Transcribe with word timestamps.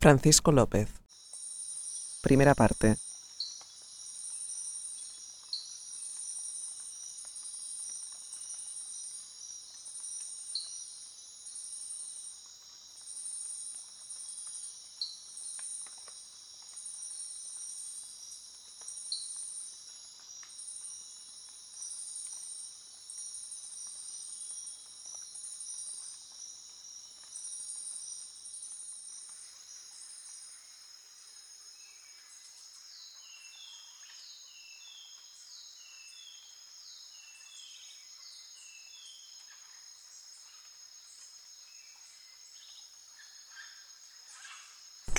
Francisco 0.00 0.50
López. 0.50 0.88
Primera 2.22 2.54
parte. 2.54 2.96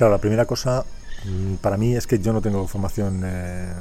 Claro, 0.02 0.14
la 0.14 0.18
primera 0.18 0.48
cosa 0.48 0.84
mm, 1.26 1.58
para 1.58 1.78
mí 1.78 1.96
es 1.96 2.07
que 2.07 2.18
yo 2.18 2.34
no 2.34 2.41
tengo 2.41 2.68
formación 2.68 3.21
eh, 3.24 3.71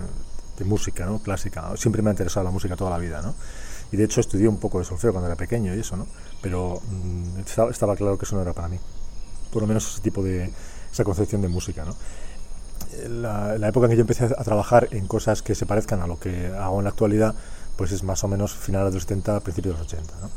de 0.59 0.65
música, 0.67 1.07
¿no? 1.07 1.21
Clásica. 1.21 1.75
Siempre 1.79 2.03
me 2.03 2.11
ha 2.11 2.13
interesado 2.13 2.45
la 2.45 2.51
música 2.51 2.77
toda 2.77 2.91
la 2.91 2.99
vida, 2.99 3.23
¿no? 3.23 3.35
Y 3.91 3.97
de 3.97 4.05
hecho 4.05 4.21
estudié 4.21 4.47
un 4.47 4.59
poco 4.59 4.81
de 4.81 4.85
solfeo 4.85 5.13
cuando 5.13 5.29
era 5.29 5.37
pequeño 5.37 5.75
y 5.75 5.79
eso, 5.81 5.97
¿no? 5.97 6.07
Pero 6.43 6.83
mm, 6.91 7.41
estaba, 7.41 7.71
estaba 7.71 7.97
claro 7.97 8.19
que 8.19 8.27
eso 8.27 8.37
no 8.37 8.43
era 8.43 8.53
para 8.53 8.69
mí. 8.69 8.79
Por 9.51 9.63
lo 9.63 9.67
menos 9.67 9.91
ese 9.91 10.03
tipo 10.03 10.23
de, 10.23 10.53
esa 10.93 11.05
concepción 11.05 11.41
de 11.41 11.49
música, 11.49 11.87
¿no? 11.87 11.97
La, 13.09 13.57
la 13.57 13.69
época 13.69 13.87
en 13.87 13.93
que 13.93 13.97
yo 13.97 14.03
empecé 14.03 14.27
a 14.27 14.45
trabajar 14.45 14.89
en 14.91 15.07
cosas 15.07 15.41
que 15.41 15.55
se 15.55 15.65
parezcan 15.65 16.03
a 16.03 16.07
lo 16.07 16.21
que 16.21 16.49
hago 16.49 16.81
en 16.81 16.85
la 16.85 16.91
actualidad, 16.91 17.35
pues 17.79 17.93
es 17.93 18.03
más 18.03 18.23
o 18.25 18.29
menos 18.29 18.53
finales 18.53 18.93
de 18.93 18.97
los 18.97 19.05
70, 19.05 19.41
principios 19.41 19.75
de 19.75 19.85
los 19.85 19.91
80, 19.91 20.15
¿no? 20.21 20.31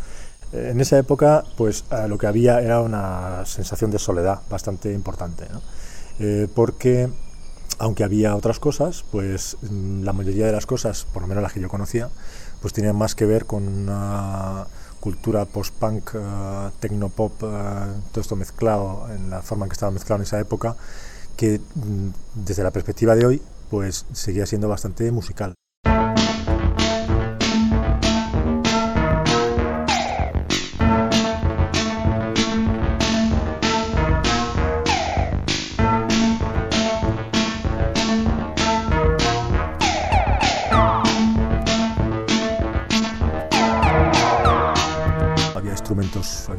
En 0.53 0.79
esa 0.79 0.99
época, 0.99 1.43
pues 1.57 1.83
eh, 1.91 2.07
lo 2.07 2.17
que 2.17 2.27
había 2.27 2.61
era 2.61 2.81
una 2.81 3.43
sensación 3.45 3.89
de 3.89 3.97
soledad 3.97 4.41
bastante 4.49 4.93
importante, 4.93 5.47
¿no? 5.51 5.61
Eh, 6.19 6.47
porque 6.53 7.09
aunque 7.79 8.03
había 8.03 8.35
otras 8.35 8.59
cosas, 8.59 9.03
pues 9.11 9.57
mm, 9.61 10.03
la 10.03 10.13
mayoría 10.13 10.45
de 10.45 10.51
las 10.51 10.65
cosas, 10.65 11.07
por 11.11 11.23
lo 11.23 11.27
menos 11.27 11.41
las 11.41 11.53
que 11.53 11.59
yo 11.59 11.69
conocía, 11.69 12.09
pues 12.61 12.73
tenían 12.73 12.95
más 12.95 13.15
que 13.15 13.25
ver 13.25 13.45
con 13.45 13.67
una 13.67 14.67
cultura 14.99 15.45
post-punk, 15.45 16.15
uh, 16.15 16.69
tecno-pop, 16.79 17.43
uh, 17.43 17.47
todo 18.11 18.21
esto 18.21 18.37
mezclado 18.37 19.07
en 19.13 19.29
la 19.29 19.41
forma 19.41 19.65
en 19.65 19.69
que 19.69 19.73
estaba 19.73 19.91
mezclado 19.91 20.21
en 20.21 20.23
esa 20.23 20.39
época, 20.39 20.77
que 21.35 21.59
mm, 21.59 22.09
desde 22.35 22.63
la 22.63 22.71
perspectiva 22.71 23.15
de 23.15 23.25
hoy, 23.25 23.41
pues 23.69 24.05
seguía 24.13 24.45
siendo 24.45 24.69
bastante 24.69 25.11
musical. 25.11 25.55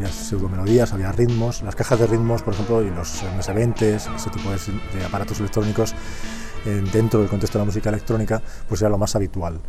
Había 0.05 0.13
pseudomelodías, 0.13 0.93
había 0.93 1.13
ritmos, 1.13 1.63
las 1.63 1.75
cajas 1.75 1.99
de 1.99 2.07
ritmos, 2.07 2.43
por 2.43 2.55
ejemplo, 2.55 2.83
y 2.83 2.91
los 2.91 3.23
MS-20, 3.23 3.83
ese 3.83 4.31
tipo 4.31 4.51
de, 4.51 5.05
aparatos 5.05 5.41
electrónicos 5.41 5.95
eh, 6.67 6.83
dentro 6.93 7.21
del 7.21 7.29
contexto 7.29 7.59
de 7.59 7.63
la 7.63 7.67
música 7.67 7.89
electrónica, 7.89 8.43
pues 8.69 8.81
era 8.83 8.91
lo 8.91 8.99
más 8.99 9.17
habitual. 9.17 9.61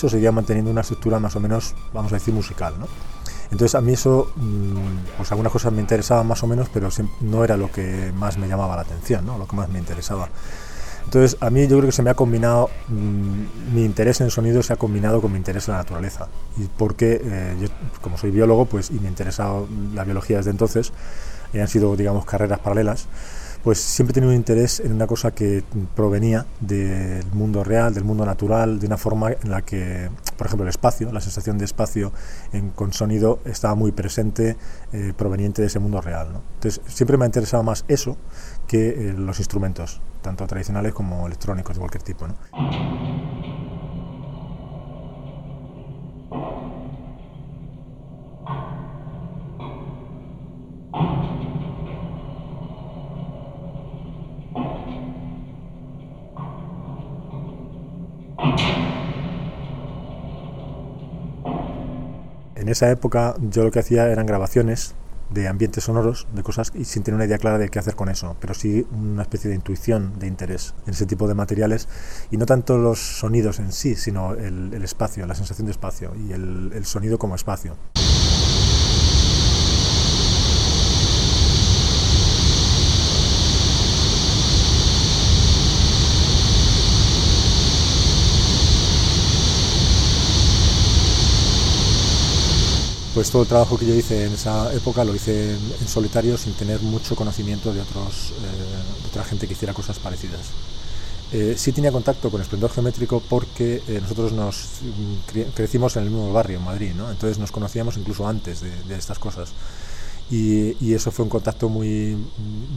Eso 0.00 0.08
seguía 0.08 0.32
manteniendo 0.32 0.70
una 0.70 0.80
estructura 0.80 1.18
más 1.20 1.36
o 1.36 1.40
menos, 1.40 1.74
vamos 1.92 2.10
a 2.12 2.16
decir, 2.16 2.32
musical. 2.32 2.74
¿no? 2.78 2.86
Entonces 3.50 3.74
a 3.74 3.82
mí 3.82 3.92
eso, 3.92 4.32
mm, 4.34 5.16
pues 5.18 5.30
algunas 5.30 5.52
cosas 5.52 5.72
me 5.72 5.80
interesaban 5.80 6.26
más 6.26 6.42
o 6.42 6.46
menos, 6.46 6.70
pero 6.72 6.88
no 7.20 7.44
era 7.44 7.58
lo 7.58 7.70
que 7.70 8.10
más 8.16 8.38
me 8.38 8.48
llamaba 8.48 8.76
la 8.76 8.82
atención, 8.82 9.26
¿no? 9.26 9.36
lo 9.36 9.46
que 9.46 9.56
más 9.56 9.68
me 9.68 9.78
interesaba. 9.78 10.30
Entonces 11.04 11.36
a 11.40 11.50
mí 11.50 11.62
yo 11.66 11.76
creo 11.76 11.86
que 11.86 11.92
se 11.92 12.02
me 12.02 12.08
ha 12.08 12.14
combinado, 12.14 12.70
mmm, 12.88 13.74
mi 13.74 13.84
interés 13.84 14.20
en 14.20 14.26
el 14.26 14.30
sonido 14.30 14.62
se 14.62 14.72
ha 14.72 14.76
combinado 14.76 15.20
con 15.20 15.32
mi 15.32 15.36
interés 15.36 15.68
en 15.68 15.72
la 15.72 15.78
naturaleza. 15.78 16.28
Y 16.56 16.64
porque 16.64 17.20
eh, 17.22 17.56
yo, 17.60 17.68
como 18.00 18.16
soy 18.16 18.30
biólogo, 18.30 18.64
pues 18.64 18.90
y 18.90 18.94
me 18.94 19.08
ha 19.08 19.10
interesado 19.10 19.68
la 19.94 20.04
biología 20.04 20.38
desde 20.38 20.50
entonces, 20.50 20.92
y 21.52 21.58
han 21.58 21.68
sido, 21.68 21.94
digamos, 21.94 22.24
carreras 22.24 22.60
paralelas, 22.60 23.06
pues 23.62 23.78
siempre 23.78 24.12
he 24.12 24.14
tenido 24.14 24.30
un 24.30 24.36
interés 24.36 24.80
en 24.80 24.92
una 24.92 25.06
cosa 25.06 25.32
que 25.32 25.62
provenía 25.94 26.46
del 26.60 27.26
mundo 27.32 27.62
real, 27.62 27.92
del 27.92 28.04
mundo 28.04 28.24
natural, 28.24 28.78
de 28.78 28.86
una 28.86 28.96
forma 28.96 29.32
en 29.32 29.50
la 29.50 29.62
que, 29.62 30.10
por 30.36 30.46
ejemplo, 30.46 30.64
el 30.64 30.70
espacio, 30.70 31.12
la 31.12 31.20
sensación 31.20 31.58
de 31.58 31.64
espacio 31.64 32.12
con 32.74 32.92
sonido 32.92 33.40
estaba 33.44 33.74
muy 33.74 33.92
presente, 33.92 34.56
eh, 34.92 35.12
proveniente 35.16 35.62
de 35.62 35.68
ese 35.68 35.78
mundo 35.78 36.00
real. 36.00 36.32
¿no? 36.32 36.42
Entonces, 36.54 36.80
siempre 36.86 37.16
me 37.16 37.24
ha 37.24 37.26
interesado 37.26 37.62
más 37.62 37.84
eso 37.88 38.16
que 38.66 38.88
eh, 38.88 39.14
los 39.16 39.38
instrumentos, 39.38 40.00
tanto 40.22 40.46
tradicionales 40.46 40.94
como 40.94 41.26
electrónicos 41.26 41.76
de 41.76 41.80
cualquier 41.80 42.02
tipo. 42.02 42.26
Esa 62.70 62.90
época 62.90 63.34
yo 63.40 63.64
lo 63.64 63.70
que 63.70 63.80
hacía 63.80 64.08
eran 64.08 64.26
grabaciones 64.26 64.94
de 65.30 65.48
ambientes 65.48 65.84
sonoros, 65.84 66.26
de 66.34 66.42
cosas, 66.42 66.72
y 66.74 66.84
sin 66.84 67.02
tener 67.02 67.16
una 67.16 67.24
idea 67.24 67.38
clara 67.38 67.58
de 67.58 67.68
qué 67.68 67.78
hacer 67.78 67.94
con 67.94 68.08
eso, 68.08 68.36
pero 68.40 68.52
sí 68.52 68.86
una 68.90 69.22
especie 69.22 69.48
de 69.48 69.56
intuición, 69.56 70.18
de 70.18 70.26
interés 70.26 70.74
en 70.86 70.92
ese 70.92 71.06
tipo 71.06 71.28
de 71.28 71.34
materiales, 71.34 71.88
y 72.30 72.36
no 72.36 72.46
tanto 72.46 72.78
los 72.78 72.98
sonidos 72.98 73.58
en 73.60 73.72
sí, 73.72 73.94
sino 73.94 74.34
el, 74.34 74.74
el 74.74 74.82
espacio, 74.82 75.26
la 75.26 75.34
sensación 75.34 75.66
de 75.66 75.72
espacio 75.72 76.12
y 76.16 76.32
el, 76.32 76.72
el 76.74 76.84
sonido 76.84 77.18
como 77.18 77.36
espacio. 77.36 77.76
Pues 93.20 93.30
todo 93.30 93.42
el 93.42 93.48
trabajo 93.48 93.76
que 93.76 93.84
yo 93.84 93.94
hice 93.94 94.24
en 94.24 94.32
esa 94.32 94.72
época 94.72 95.04
lo 95.04 95.14
hice 95.14 95.50
en, 95.52 95.86
solitario 95.86 96.38
sin 96.38 96.54
tener 96.54 96.80
mucho 96.80 97.14
conocimiento 97.14 97.70
de, 97.70 97.82
otros, 97.82 98.30
eh, 98.30 99.02
de 99.02 99.08
otra 99.08 99.24
gente 99.24 99.46
que 99.46 99.52
hiciera 99.52 99.74
cosas 99.74 99.98
parecidas. 99.98 100.40
Eh, 101.30 101.52
sí 101.58 101.70
tenía 101.72 101.92
contacto 101.92 102.30
con 102.30 102.40
Esplendor 102.40 102.70
Geométrico 102.70 103.22
porque 103.28 103.82
eh, 103.88 103.98
nosotros 104.00 104.32
nos 104.32 104.68
cre 105.30 105.44
crecimos 105.54 105.96
en 105.96 106.04
el 106.04 106.08
mismo 106.08 106.32
barrio, 106.32 106.60
en 106.60 106.64
Madrid, 106.64 106.92
¿no? 106.96 107.10
entonces 107.10 107.38
nos 107.38 107.52
conocíamos 107.52 107.98
incluso 107.98 108.26
antes 108.26 108.62
de, 108.62 108.70
de 108.84 108.94
estas 108.96 109.18
cosas. 109.18 109.52
Y, 110.30 110.78
y, 110.80 110.94
eso 110.94 111.10
fue 111.10 111.24
un 111.24 111.28
contacto 111.28 111.68
muy 111.68 112.16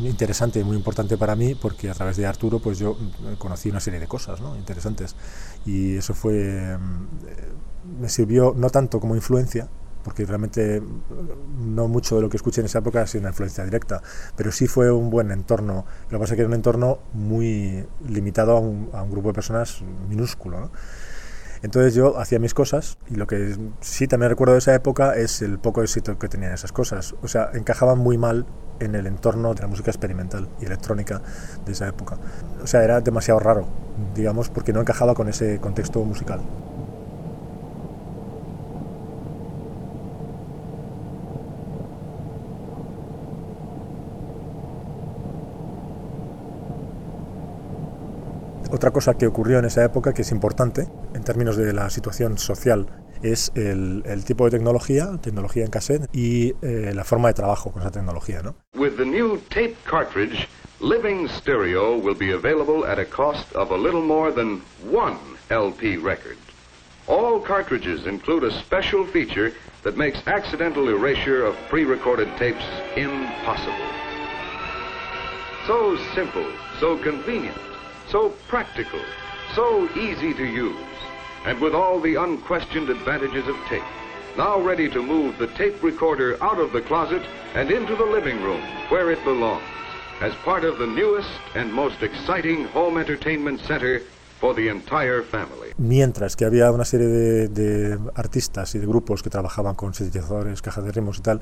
interesante 0.03 0.59
y 0.59 0.65
muy 0.65 0.75
importante 0.75 1.15
para 1.15 1.37
mí 1.37 1.55
porque 1.55 1.89
a 1.89 1.93
través 1.93 2.17
de 2.17 2.25
Arturo 2.25 2.59
pues 2.59 2.79
yo 2.79 2.97
conocí 3.37 3.69
una 3.69 3.79
serie 3.79 4.01
de 4.01 4.07
cosas 4.07 4.41
¿no? 4.41 4.57
interesantes 4.57 5.15
y 5.65 5.95
eso 5.95 6.13
fue 6.13 6.77
me 7.97 8.09
sirvió 8.09 8.53
no 8.57 8.69
tanto 8.71 8.99
como 8.99 9.15
influencia 9.15 9.69
porque 10.03 10.25
realmente 10.25 10.81
no 11.59 11.87
mucho 11.87 12.15
de 12.17 12.21
lo 12.21 12.29
que 12.29 12.37
escuché 12.37 12.61
en 12.61 12.65
esa 12.65 12.79
época 12.79 13.01
ha 13.01 13.07
sido 13.07 13.21
una 13.21 13.29
influencia 13.29 13.63
directa, 13.63 14.01
pero 14.35 14.51
sí 14.51 14.67
fue 14.67 14.91
un 14.91 15.09
buen 15.09 15.31
entorno. 15.31 15.85
Lo 16.09 16.17
que 16.17 16.21
pasa 16.21 16.33
es 16.33 16.35
que 16.35 16.41
era 16.41 16.49
un 16.49 16.55
entorno 16.55 16.99
muy 17.13 17.85
limitado 18.07 18.57
a 18.57 18.59
un, 18.59 18.89
a 18.93 19.01
un 19.03 19.11
grupo 19.11 19.29
de 19.29 19.33
personas 19.33 19.81
minúsculo. 20.09 20.59
¿no? 20.59 20.71
Entonces 21.63 21.93
yo 21.93 22.19
hacía 22.19 22.39
mis 22.39 22.53
cosas 22.53 22.97
y 23.09 23.15
lo 23.15 23.25
que 23.25 23.55
sí 23.79 24.05
también 24.05 24.29
recuerdo 24.29 24.51
de 24.51 24.59
esa 24.59 24.75
época 24.75 25.15
es 25.15 25.41
el 25.41 25.59
poco 25.59 25.81
éxito 25.81 26.19
que 26.19 26.27
tenían 26.27 26.51
esas 26.51 26.73
cosas. 26.73 27.15
O 27.23 27.29
sea, 27.29 27.51
encajaban 27.53 27.97
muy 27.97 28.17
mal 28.17 28.45
en 28.81 28.95
el 28.95 29.07
entorno 29.07 29.53
de 29.53 29.61
la 29.61 29.67
música 29.67 29.89
experimental 29.89 30.49
y 30.59 30.65
electrónica 30.65 31.21
de 31.65 31.71
esa 31.71 31.87
época. 31.87 32.17
O 32.61 32.67
sea, 32.67 32.83
era 32.83 32.99
demasiado 32.99 33.39
raro, 33.39 33.65
digamos, 34.13 34.49
porque 34.49 34.73
no 34.73 34.81
encajaba 34.81 35.13
con 35.15 35.29
ese 35.29 35.59
contexto 35.59 36.03
musical. 36.03 36.41
Otra 48.73 48.89
cosa 48.89 49.15
que 49.19 49.27
ocurrió 49.27 49.59
en 49.59 49.65
esa 49.65 49.85
época 49.85 50.15
que 50.15 50.23
es 50.23 50.31
importante 50.31 50.87
en 51.13 51.23
términos 51.23 51.57
de 51.57 51.73
la 51.73 51.91
situación 51.91 52.39
social 52.39 52.87
es 53.21 53.51
el, 53.53 54.01
el 54.07 54.25
tipo 54.25 54.45
de 54.45 54.57
tecnología, 54.57 55.19
tecnología 55.21 55.63
en 55.63 55.69
cassette 55.69 56.09
y 56.11 56.55
eh, 56.63 56.91
la 56.91 57.03
forma 57.03 57.27
de 57.27 57.35
trabajo 57.35 57.71
con 57.71 57.83
esa 57.83 57.91
tecnología. 57.91 58.41
¿no? 58.41 58.55
With 58.75 58.97
the 58.97 59.05
new 59.05 59.37
tape 59.49 59.75
cartridge, 59.85 60.47
Living 60.79 61.29
Stereo 61.29 61.97
will 61.97 62.17
be 62.17 62.33
available 62.33 62.83
at 62.83 62.97
a 62.97 63.05
cost 63.05 63.45
of 63.53 63.69
a 63.69 63.77
little 63.77 64.01
more 64.01 64.33
than 64.33 64.63
one 64.91 65.19
LP 65.51 65.97
record. 65.97 66.37
All 67.07 67.39
cartridges 67.39 68.07
include 68.07 68.43
a 68.43 68.51
special 68.63 69.05
feature 69.05 69.53
that 69.83 69.97
makes 69.97 70.17
accidental 70.25 70.89
erasure 70.89 71.45
of 71.45 71.55
pre-recorded 71.69 72.27
tapes 72.39 72.65
impossible. 72.95 73.87
So 75.67 75.95
simple, 76.15 76.47
so 76.79 76.97
convenient, 76.97 77.55
so 78.13 78.29
practical, 78.47 79.01
so 79.55 79.89
easy 79.97 80.35
to 80.35 80.45
use, 80.45 80.77
and 81.45 81.59
with 81.59 81.73
all 81.73 81.99
the 81.99 82.13
unquestioned 82.13 82.87
advantages 82.87 83.47
of 83.47 83.55
tape. 83.67 83.81
Now 84.37 84.61
ready 84.61 84.87
to 84.91 85.01
move 85.01 85.39
the 85.39 85.47
tape 85.47 85.81
recorder 85.81 86.37
out 86.43 86.59
of 86.59 86.73
the 86.73 86.81
closet 86.81 87.23
and 87.55 87.71
into 87.71 87.95
the 87.95 88.05
living 88.05 88.39
room 88.43 88.61
where 88.89 89.09
it 89.09 89.23
belongs 89.23 89.63
as 90.21 90.35
part 90.45 90.63
of 90.63 90.77
the 90.77 90.85
newest 90.85 91.27
and 91.55 91.73
most 91.73 92.03
exciting 92.03 92.65
home 92.65 92.99
entertainment 92.99 93.59
center 93.61 94.03
for 94.43 94.53
the 94.53 94.67
entire 94.67 95.21
family. 95.21 95.71
Mientras 95.77 96.35
que 96.35 96.43
había 96.43 96.69
una 96.69 96.83
serie 96.83 97.07
de, 97.07 97.47
de, 97.47 97.97
artistas 98.13 98.75
y 98.75 98.79
de 98.79 98.85
grupos 98.85 99.23
que 99.23 99.29
trabajaban 99.29 99.73
con 99.73 99.93
sintetizadores, 99.93 100.61
cajas 100.61 100.83
de 100.83 100.91
ritmos 100.91 101.19
y 101.19 101.21
tal, 101.21 101.39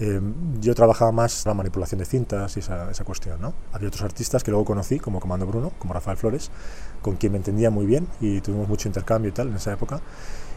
eh, 0.00 0.20
yo 0.58 0.74
trabajaba 0.74 1.12
más 1.12 1.46
la 1.46 1.54
manipulación 1.54 2.00
de 2.00 2.06
cintas 2.06 2.56
y 2.56 2.58
esa, 2.58 2.90
esa, 2.90 3.04
cuestión. 3.04 3.40
¿no? 3.40 3.54
Había 3.72 3.86
otros 3.86 4.02
artistas 4.02 4.42
que 4.42 4.50
luego 4.50 4.64
conocí, 4.64 4.98
como 4.98 5.20
Comando 5.20 5.46
Bruno, 5.46 5.70
como 5.78 5.94
Rafael 5.94 6.16
Flores, 6.16 6.50
con 7.02 7.14
quien 7.14 7.30
me 7.30 7.38
entendía 7.38 7.70
muy 7.70 7.86
bien 7.86 8.08
y 8.20 8.40
tuvimos 8.40 8.66
mucho 8.66 8.88
intercambio 8.88 9.28
y 9.28 9.32
tal 9.32 9.46
en 9.46 9.54
esa 9.54 9.72
época. 9.72 10.00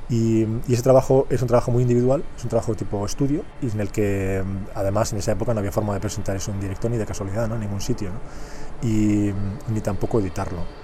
Y, 0.09 0.47
y, 0.67 0.73
ese 0.73 0.81
trabajo 0.81 1.27
es 1.29 1.43
un 1.43 1.47
trabajo 1.47 1.69
muy 1.69 1.83
individual, 1.83 2.23
es 2.35 2.43
un 2.43 2.49
trabajo 2.49 2.73
tipo 2.73 3.05
estudio, 3.05 3.43
y 3.61 3.69
en 3.69 3.79
el 3.79 3.89
que 3.89 4.43
además 4.73 5.13
en 5.13 5.19
esa 5.19 5.33
época 5.33 5.53
no 5.53 5.59
había 5.59 5.71
forma 5.71 5.93
de 5.93 5.99
presentar 5.99 6.35
eso 6.35 6.51
en 6.51 6.59
directo 6.59 6.89
ni 6.89 6.97
de 6.97 7.05
casualidad, 7.05 7.47
¿no? 7.47 7.53
en 7.53 7.61
ningún 7.61 7.81
sitio, 7.81 8.09
¿no? 8.09 8.89
y 8.89 9.31
ni 9.71 9.81
tampoco 9.81 10.19
editarlo. 10.19 10.82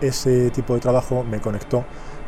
Ese 0.00 0.50
tipo 0.50 0.74
de 0.74 0.80
trabajo 0.80 1.24
me 1.24 1.40
conectó 1.40 1.84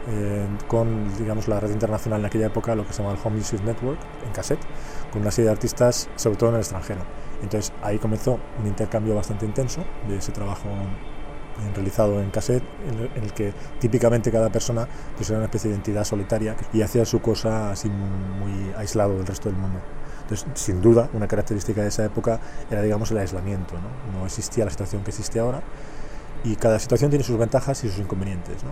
eh, 0.09 0.47
con 0.67 1.17
digamos, 1.19 1.47
la 1.47 1.61
red 1.61 1.71
internacional 1.71 2.21
en 2.21 2.27
aquella 2.27 2.47
época, 2.47 2.75
lo 2.75 2.87
que 2.87 2.93
se 2.93 3.03
llama 3.03 3.15
el 3.15 3.21
Home 3.23 3.37
Music 3.37 3.61
Network, 3.63 3.99
en 4.27 4.33
cassette, 4.33 4.61
con 5.13 5.23
una 5.23 5.31
serie 5.31 5.47
de 5.47 5.53
artistas, 5.53 6.09
sobre 6.17 6.37
todo 6.37 6.51
en 6.51 6.55
el 6.57 6.61
extranjero. 6.63 7.01
Entonces 7.43 7.73
ahí 7.83 7.99
comenzó 7.99 8.39
un 8.59 8.67
intercambio 8.67 9.15
bastante 9.15 9.45
intenso 9.45 9.85
de 10.09 10.17
ese 10.17 10.33
trabajo 10.33 10.69
realizado 11.75 12.23
en 12.23 12.31
cassette, 12.31 12.65
en 12.89 13.23
el 13.23 13.35
que 13.35 13.53
típicamente 13.79 14.31
cada 14.31 14.51
persona 14.51 14.89
pues 15.17 15.29
era 15.29 15.39
una 15.39 15.45
especie 15.45 15.69
de 15.69 15.77
entidad 15.77 16.05
solitaria 16.05 16.57
y 16.73 16.81
hacía 16.81 17.05
su 17.05 17.21
cosa 17.21 17.71
así 17.71 17.91
muy 17.91 18.73
aislado 18.79 19.19
del 19.19 19.27
resto 19.27 19.51
del 19.51 19.59
mundo. 19.59 19.81
Entonces, 20.23 20.47
sin 20.55 20.81
duda, 20.81 21.11
una 21.13 21.29
característica 21.29 21.83
de 21.83 21.89
esa 21.89 22.05
época 22.05 22.41
era, 22.71 22.83
digamos, 22.83 23.11
el 23.11 23.19
aislamiento. 23.19 23.75
No, 23.75 24.21
no 24.21 24.27
existía 24.27 24.65
la 24.65 24.71
situación 24.71 25.03
que 25.03 25.11
existe 25.11 25.41
ahora 25.41 25.61
y 26.45 26.57
cada 26.57 26.79
situación 26.79 27.11
tiene 27.11 27.25
sus 27.25 27.39
ventajas 27.39 27.85
y 27.85 27.89
sus 27.89 27.99
inconvenientes. 27.99 28.65
¿no? 28.65 28.71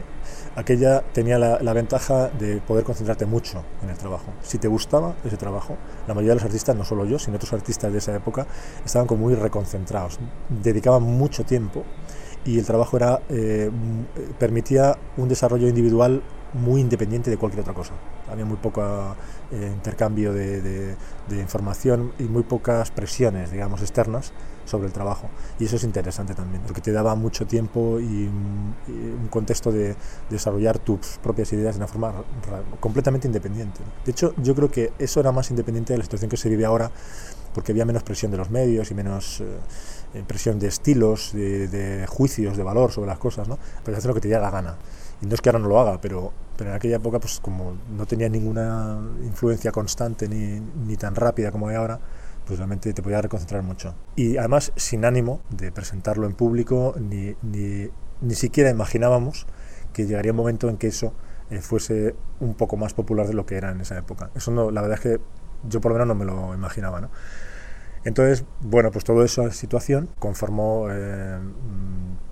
Aquella 0.56 1.02
tenía 1.12 1.38
la, 1.38 1.58
la, 1.60 1.72
ventaja 1.72 2.28
de 2.28 2.60
poder 2.60 2.84
concentrarte 2.84 3.26
mucho 3.26 3.62
en 3.82 3.90
el 3.90 3.96
trabajo. 3.96 4.32
Si 4.42 4.58
te 4.58 4.68
gustaba 4.68 5.14
ese 5.24 5.36
trabajo, 5.36 5.76
la 6.06 6.14
mayoría 6.14 6.30
de 6.30 6.36
los 6.36 6.44
artistas, 6.44 6.76
no 6.76 6.84
solo 6.84 7.04
yo, 7.04 7.18
sino 7.18 7.36
otros 7.36 7.52
artistas 7.52 7.92
de 7.92 7.98
esa 7.98 8.14
época, 8.14 8.46
estaban 8.84 9.06
como 9.06 9.22
muy 9.24 9.34
reconcentrados, 9.34 10.18
dedicaban 10.48 11.02
mucho 11.02 11.44
tiempo 11.44 11.84
y 12.44 12.58
el 12.58 12.64
trabajo 12.64 12.96
era, 12.96 13.20
eh, 13.28 13.70
permitía 14.38 14.96
un 15.16 15.28
desarrollo 15.28 15.68
individual 15.68 16.22
muy 16.54 16.80
independiente 16.80 17.30
de 17.30 17.36
cualquier 17.36 17.60
otra 17.60 17.74
cosa. 17.74 17.92
Había 18.30 18.46
muy 18.46 18.56
poco 18.56 18.82
eh, 19.52 19.70
intercambio 19.74 20.32
de, 20.32 20.62
de, 20.62 20.96
de, 21.28 21.40
información 21.40 22.12
y 22.18 22.24
muy 22.24 22.42
pocas 22.42 22.90
presiones, 22.90 23.50
digamos, 23.50 23.82
externas 23.82 24.32
sobre 24.68 24.86
el 24.86 24.92
trabajo. 24.92 25.28
Y 25.58 25.64
eso 25.64 25.76
es 25.76 25.84
interesante 25.84 26.34
también, 26.34 26.62
porque 26.62 26.80
te 26.80 26.92
daba 26.92 27.14
mucho 27.14 27.46
tiempo 27.46 27.98
y, 27.98 28.04
y 28.04 28.30
un 28.88 29.28
contexto 29.30 29.72
de, 29.72 29.88
de, 29.88 29.96
desarrollar 30.30 30.78
tus 30.78 31.18
propias 31.22 31.52
ideas 31.52 31.74
de 31.74 31.78
una 31.78 31.88
forma 31.88 32.12
completamente 32.80 33.26
independiente. 33.26 33.80
De 34.04 34.12
hecho, 34.12 34.34
yo 34.36 34.54
creo 34.54 34.70
que 34.70 34.92
eso 34.98 35.20
era 35.20 35.32
más 35.32 35.50
independiente 35.50 35.92
de 35.92 35.98
la 35.98 36.04
situación 36.04 36.30
que 36.30 36.36
se 36.36 36.48
vive 36.48 36.64
ahora, 36.64 36.90
porque 37.54 37.72
había 37.72 37.84
menos 37.84 38.02
presión 38.02 38.30
de 38.30 38.36
los 38.38 38.50
medios 38.50 38.90
y 38.90 38.94
menos... 38.94 39.40
Eh, 39.40 39.46
presión 40.26 40.58
de 40.58 40.68
estilos, 40.68 41.32
de, 41.34 41.68
de, 41.68 42.06
juicios, 42.06 42.56
de 42.56 42.62
valor 42.62 42.92
sobre 42.92 43.08
las 43.08 43.18
cosas, 43.18 43.46
¿no? 43.46 43.58
Pero 43.84 43.96
hacer 43.96 44.08
lo 44.08 44.14
que 44.14 44.22
te 44.22 44.28
dé 44.28 44.40
la 44.40 44.50
gana. 44.50 44.76
Y 45.20 45.26
no 45.26 45.34
es 45.34 45.40
que 45.40 45.50
ahora 45.50 45.58
no 45.58 45.68
lo 45.68 45.78
haga, 45.78 46.00
pero, 46.00 46.32
pero 46.56 46.70
en 46.70 46.76
aquella 46.76 46.96
época, 46.96 47.18
pues 47.18 47.40
como 47.40 47.76
no 47.94 48.06
tenía 48.06 48.28
ninguna 48.28 49.00
influencia 49.22 49.72
constante 49.72 50.28
ni, 50.28 50.60
ni 50.86 50.96
tan 50.96 51.14
rápida 51.14 51.50
como 51.50 51.68
hay 51.68 51.76
ahora, 51.76 52.00
pues 52.48 52.58
realmente 52.58 52.94
te 52.94 53.02
podía 53.02 53.20
reconcentrar 53.20 53.62
mucho. 53.62 53.94
Y 54.16 54.38
además 54.38 54.72
sin 54.74 55.04
ánimo 55.04 55.42
de 55.50 55.70
presentarlo 55.70 56.26
en 56.26 56.32
público, 56.32 56.94
ni, 56.98 57.36
ni, 57.42 57.90
ni 58.22 58.34
siquiera 58.34 58.70
imaginábamos 58.70 59.46
que 59.92 60.06
llegaría 60.06 60.32
un 60.32 60.38
momento 60.38 60.70
en 60.70 60.78
que 60.78 60.86
eso 60.86 61.12
eh, 61.50 61.60
fuese 61.60 62.14
un 62.40 62.54
poco 62.54 62.78
más 62.78 62.94
popular 62.94 63.26
de 63.26 63.34
lo 63.34 63.44
que 63.44 63.56
era 63.56 63.70
en 63.70 63.82
esa 63.82 63.98
época. 63.98 64.30
Eso 64.34 64.50
no, 64.50 64.70
la 64.70 64.80
verdad 64.80 64.96
es 64.96 65.02
que 65.02 65.20
yo 65.68 65.82
por 65.82 65.92
lo 65.92 65.98
menos 65.98 66.08
no 66.08 66.14
me 66.14 66.24
lo 66.24 66.54
imaginaba, 66.54 67.02
¿no? 67.02 67.10
Entonces, 68.04 68.46
bueno, 68.60 68.90
pues 68.90 69.04
toda 69.04 69.26
esa 69.26 69.50
situación 69.50 70.08
conformó, 70.18 70.86
eh, 70.90 71.38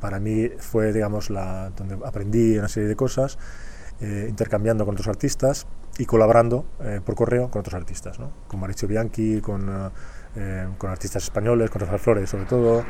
para 0.01 0.19
mí 0.19 0.49
fue, 0.59 0.95
digamos, 0.95 1.29
la, 1.29 1.71
donde 1.77 1.99
aprendí 2.07 2.57
una 2.57 2.69
serie 2.69 2.89
de 2.89 2.97
cosas, 2.97 3.37
eh, 4.01 4.27
intercambiando 4.29 4.85
con 4.87 4.95
otros 4.95 5.09
artistas 5.09 5.67
y 5.99 6.05
colaborando 6.05 6.67
eh, 6.81 7.01
por 7.05 7.15
correo 7.15 7.51
con 7.51 7.61
otros 7.61 7.75
artistas, 7.75 8.19
¿no? 8.19 8.31
con 8.47 8.61
Mauricio 8.61 8.87
Bianchi, 8.87 9.41
con, 9.41 9.91
eh, 10.37 10.69
con 10.79 10.91
artistas 10.91 11.25
españoles, 11.25 11.71
con 11.71 11.81
Rafael 11.81 12.01
Flores 12.01 12.31
sobre 12.31 12.45
todo. 12.45 12.85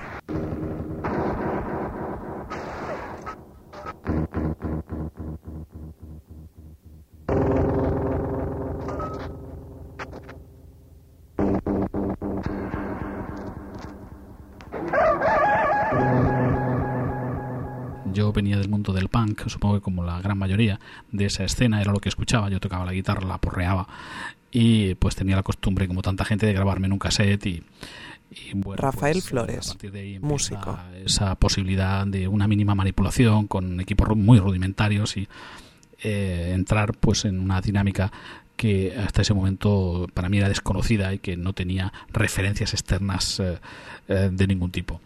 yo 18.16 18.32
venía 18.32 18.56
del 18.56 18.70
mundo 18.70 18.94
del 18.94 19.08
punk, 19.10 19.46
supongo 19.46 19.74
que 19.74 19.80
como 19.82 20.02
la 20.02 20.20
gran 20.22 20.38
mayoría 20.38 20.80
de 21.12 21.26
esa 21.26 21.44
escena 21.44 21.82
era 21.82 21.92
lo 21.92 22.00
que 22.00 22.08
escuchaba, 22.08 22.48
yo 22.48 22.60
tocaba 22.60 22.86
la 22.86 22.92
guitarra, 22.92 23.20
la 23.26 23.36
porreaba 23.36 23.86
y 24.58 24.94
pues 24.94 25.14
tenía 25.14 25.36
la 25.36 25.42
costumbre, 25.42 25.86
como 25.86 26.00
tanta 26.00 26.24
gente, 26.24 26.46
de 26.46 26.54
grabarme 26.54 26.86
en 26.86 26.94
un 26.94 26.98
cassette 26.98 27.44
y, 27.44 27.62
y 28.30 28.54
bueno, 28.54 28.80
Rafael 28.80 29.16
pues, 29.16 29.26
Flores, 29.26 29.66
a 29.66 29.72
partir 29.72 29.92
de 29.92 30.00
ahí 30.00 30.18
músico. 30.18 30.78
Esa 31.04 31.34
posibilidad 31.34 32.06
de 32.06 32.26
una 32.26 32.48
mínima 32.48 32.74
manipulación 32.74 33.48
con 33.48 33.80
equipos 33.80 34.16
muy 34.16 34.38
rudimentarios 34.38 35.18
y 35.18 35.28
eh, 36.02 36.52
entrar 36.54 36.94
pues 36.94 37.26
en 37.26 37.38
una 37.38 37.60
dinámica 37.60 38.10
que 38.56 38.96
hasta 38.96 39.20
ese 39.20 39.34
momento 39.34 40.06
para 40.14 40.30
mí 40.30 40.38
era 40.38 40.48
desconocida 40.48 41.12
y 41.12 41.18
que 41.18 41.36
no 41.36 41.52
tenía 41.52 41.92
referencias 42.08 42.72
externas 42.72 43.40
eh, 43.40 43.58
eh, 44.08 44.30
de 44.32 44.46
ningún 44.46 44.70
tipo. 44.70 45.02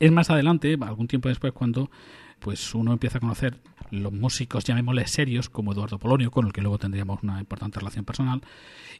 Es 0.00 0.10
más 0.10 0.30
adelante, 0.30 0.76
algún 0.80 1.06
tiempo 1.06 1.28
después, 1.28 1.52
cuando 1.52 1.92
pues 2.40 2.74
uno 2.74 2.92
empieza 2.92 3.18
a 3.18 3.20
conocer 3.20 3.56
los 3.90 4.12
músicos, 4.12 4.64
llamémosle 4.64 5.06
serios, 5.06 5.48
como 5.48 5.72
Eduardo 5.72 5.98
Polonio, 5.98 6.30
con 6.30 6.46
el 6.46 6.52
que 6.52 6.60
luego 6.60 6.78
tendríamos 6.78 7.22
una 7.22 7.40
importante 7.40 7.78
relación 7.78 8.04
personal, 8.04 8.42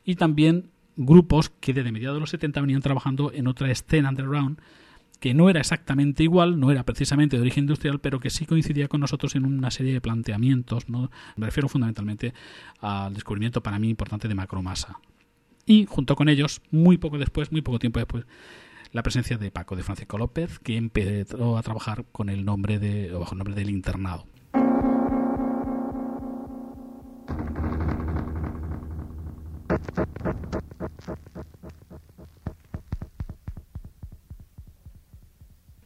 y 0.04 0.16
también 0.16 0.70
grupos 0.96 1.50
que 1.50 1.72
desde 1.72 1.92
mediados 1.92 2.16
de 2.16 2.20
los 2.20 2.30
70 2.30 2.60
venían 2.60 2.82
trabajando 2.82 3.32
en 3.32 3.46
otra 3.46 3.70
escena 3.70 4.10
underground 4.10 4.60
que 5.20 5.34
no 5.34 5.50
era 5.50 5.60
exactamente 5.60 6.22
igual, 6.22 6.58
no 6.58 6.70
era 6.70 6.84
precisamente 6.84 7.36
de 7.36 7.42
origen 7.42 7.64
industrial, 7.64 8.00
pero 8.00 8.20
que 8.20 8.30
sí 8.30 8.46
coincidía 8.46 8.88
con 8.88 9.00
nosotros 9.00 9.36
en 9.36 9.44
una 9.44 9.70
serie 9.70 9.92
de 9.92 10.00
planteamientos. 10.00 10.88
¿no? 10.88 11.10
Me 11.36 11.46
refiero 11.46 11.68
fundamentalmente 11.68 12.32
al 12.80 13.12
descubrimiento 13.12 13.62
para 13.62 13.78
mí 13.78 13.90
importante 13.90 14.28
de 14.28 14.34
Macromasa. 14.34 14.98
Y 15.66 15.84
junto 15.84 16.16
con 16.16 16.30
ellos, 16.30 16.62
muy 16.70 16.96
poco 16.96 17.18
después, 17.18 17.52
muy 17.52 17.60
poco 17.60 17.78
tiempo 17.78 18.00
después, 18.00 18.24
la 18.92 19.02
presencia 19.02 19.36
de 19.36 19.50
Paco 19.50 19.76
de 19.76 19.82
Francisco 19.82 20.16
López, 20.18 20.58
que 20.58 20.76
empezó 20.76 21.58
a 21.58 21.62
trabajar 21.62 22.06
con 22.10 22.30
el 22.30 22.44
nombre 22.44 22.78
de, 22.78 23.12
bajo 23.12 23.32
el 23.32 23.38
nombre 23.38 23.54
del 23.54 23.70
internado. 23.70 24.26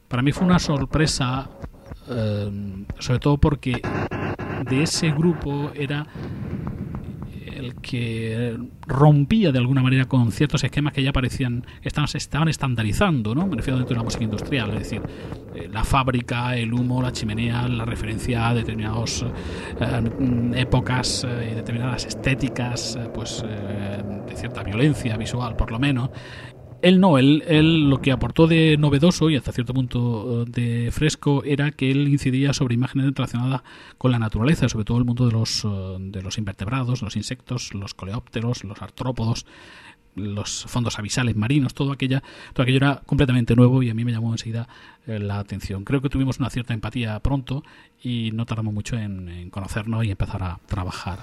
Para 0.09 0.23
mí 0.23 0.31
fue 0.31 0.47
una 0.47 0.61
sorpresa, 0.61 1.49
eh, 2.09 2.87
sobre 3.01 3.19
todo 3.19 3.37
porque 3.37 3.83
de 4.71 4.83
ese 4.83 5.11
grupo 5.11 5.73
era 5.75 6.07
el 7.65 7.75
que 7.77 8.57
rompía 8.87 9.53
de 9.53 9.59
alguna 9.59 9.83
manera 9.83 10.05
con 10.05 10.31
ciertos 10.33 10.63
esquemas 10.65 10.93
que 10.93 11.03
ya 11.03 11.13
parecían 11.13 11.67
estaban, 11.83 12.09
se 12.09 12.19
estaban 12.19 12.49
estandarizando, 12.49 13.35
¿no? 13.35 13.47
Me 13.47 13.57
refiero 13.57 13.79
dentro 13.79 13.95
de 13.95 13.99
la 13.99 14.05
música 14.05 14.25
industrial, 14.25 14.71
es 14.75 14.79
decir, 14.81 15.03
eh, 15.55 15.69
la 15.73 15.85
fábrica, 15.85 16.57
el 16.57 16.73
humo, 16.73 17.01
la 17.01 17.13
chimenea, 17.13 17.69
la 17.69 17.85
referencia 17.85 18.49
a 18.49 18.55
determinadas 18.55 19.25
eh, 19.81 20.53
épocas 20.57 21.27
eh, 21.29 21.51
y 21.53 21.55
determinadas 21.55 22.05
estéticas, 22.07 22.99
pues 23.15 23.43
de 23.43 24.37
cierta 24.37 24.63
violencia 24.63 25.17
visual, 25.17 25.57
por 25.57 25.71
lo 25.71 25.79
menos, 25.79 26.11
él 26.85 27.01
no, 27.01 27.17
él, 27.17 27.43
él, 27.47 27.89
lo 27.89 28.03
que 28.03 28.13
aportó 28.13 28.47
de 28.47 28.77
novedoso 28.77 29.31
y 29.31 29.37
hasta 29.37 29.53
cierto 29.53 29.73
punto 29.73 30.43
eh, 30.43 30.45
de 30.47 30.91
fresco 30.93 31.43
era 31.43 31.71
que 31.71 31.91
él 31.91 32.09
incidía 32.09 32.53
sobre 32.53 32.75
imágenes 32.75 33.15
relacionadas 33.15 33.63
con 33.97 34.11
la 34.11 34.19
naturaleza, 34.19 34.69
sobre 34.69 34.85
todo 34.85 34.99
el 34.99 35.07
mundo 35.07 35.27
de 35.27 35.33
los, 35.33 35.65
eh, 35.65 35.97
de 35.99 36.23
los 36.23 36.37
invertebrados, 36.37 37.01
los 37.01 37.17
insectos, 37.17 37.73
los 37.73 37.95
coleópteros, 37.95 38.65
los 38.65 38.83
artrópodos, 38.83 39.47
los 40.15 40.67
fondos 40.67 40.99
abisales 40.99 41.37
marinos, 41.37 41.73
todo, 41.73 41.91
aquella, 41.91 42.23
todo 42.53 42.65
aquello 42.65 42.77
era 42.77 43.03
completamente 43.07 43.57
nuevo 43.57 43.83
y 43.83 43.89
a 43.89 43.95
mí 43.95 44.05
me 44.05 44.13
llamó 44.13 44.33
enseguida 44.33 44.69
eh, 45.07 45.19
la 45.19 45.39
atención. 45.39 45.85
Creo 45.85 46.03
que 46.03 46.11
tuvimos 46.11 46.39
una 46.39 46.51
cierta 46.51 46.75
empatía 46.75 47.19
pronto 47.21 47.65
y 48.03 48.31
no 48.35 48.45
tardamos 48.45 48.75
mucho 48.75 48.99
en 48.99 49.49
conocernos 49.49 50.05
y 50.05 50.11
empezar 50.11 50.43
a 50.43 50.61
trabajar. 50.67 51.21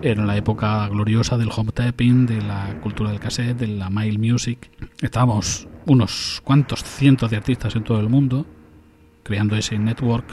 Era 0.00 0.24
la 0.24 0.36
época 0.36 0.86
gloriosa 0.88 1.36
del 1.36 1.50
home 1.54 1.72
tapping, 1.72 2.26
de 2.26 2.40
la 2.40 2.78
cultura 2.80 3.10
del 3.10 3.18
cassette, 3.18 3.58
de 3.58 3.66
la 3.66 3.90
mail 3.90 4.18
music. 4.20 4.70
Estábamos 5.02 5.66
unos 5.86 6.40
cuantos 6.44 6.84
cientos 6.84 7.30
de 7.30 7.36
artistas 7.36 7.74
en 7.74 7.82
todo 7.82 7.98
el 7.98 8.08
mundo 8.08 8.46
creando 9.28 9.56
ese 9.56 9.78
network 9.78 10.24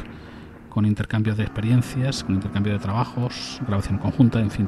con 0.69 0.85
intercambios 0.85 1.35
de 1.37 1.43
experiencias, 1.43 2.23
con 2.23 2.35
intercambio 2.35 2.73
de 2.73 2.79
trabajos, 2.79 3.59
grabación 3.67 3.97
conjunta, 3.97 4.39
en 4.39 4.51
fin. 4.51 4.67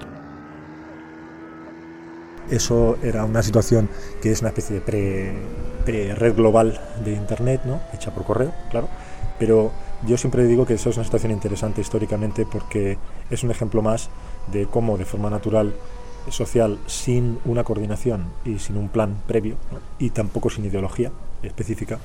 Eso 2.49 2.97
era 3.03 3.23
una 3.23 3.43
situación 3.43 3.89
que 4.21 4.31
es 4.31 4.41
una 4.41 4.49
especie 4.49 4.79
de 4.79 5.33
pre-red 5.85 6.35
global 6.35 6.79
de 7.03 7.13
Internet, 7.13 7.61
¿no? 7.65 7.81
hecha 7.93 8.13
por 8.13 8.23
correo, 8.25 8.53
claro, 8.71 8.89
pero 9.37 9.71
yo 10.05 10.17
siempre 10.17 10.45
digo 10.45 10.65
que 10.65 10.73
eso 10.75 10.89
es 10.89 10.97
una 10.97 11.05
situación 11.05 11.31
interesante 11.31 11.81
históricamente 11.81 12.45
porque 12.49 12.97
es 13.29 13.43
un 13.43 13.51
ejemplo 13.51 13.81
más 13.81 14.09
de 14.51 14.65
cómo 14.65 14.97
de 14.97 15.05
forma 15.05 15.29
natural 15.29 15.73
social 16.29 16.77
sin 16.87 17.39
una 17.45 17.63
coordinación 17.63 18.25
y 18.45 18.59
sin 18.59 18.77
un 18.77 18.89
plan 18.89 19.15
previo 19.27 19.55
y 19.99 20.09
tampoco 20.09 20.49
sin 20.49 20.65
ideología 20.65 21.11
específica, 21.43 21.99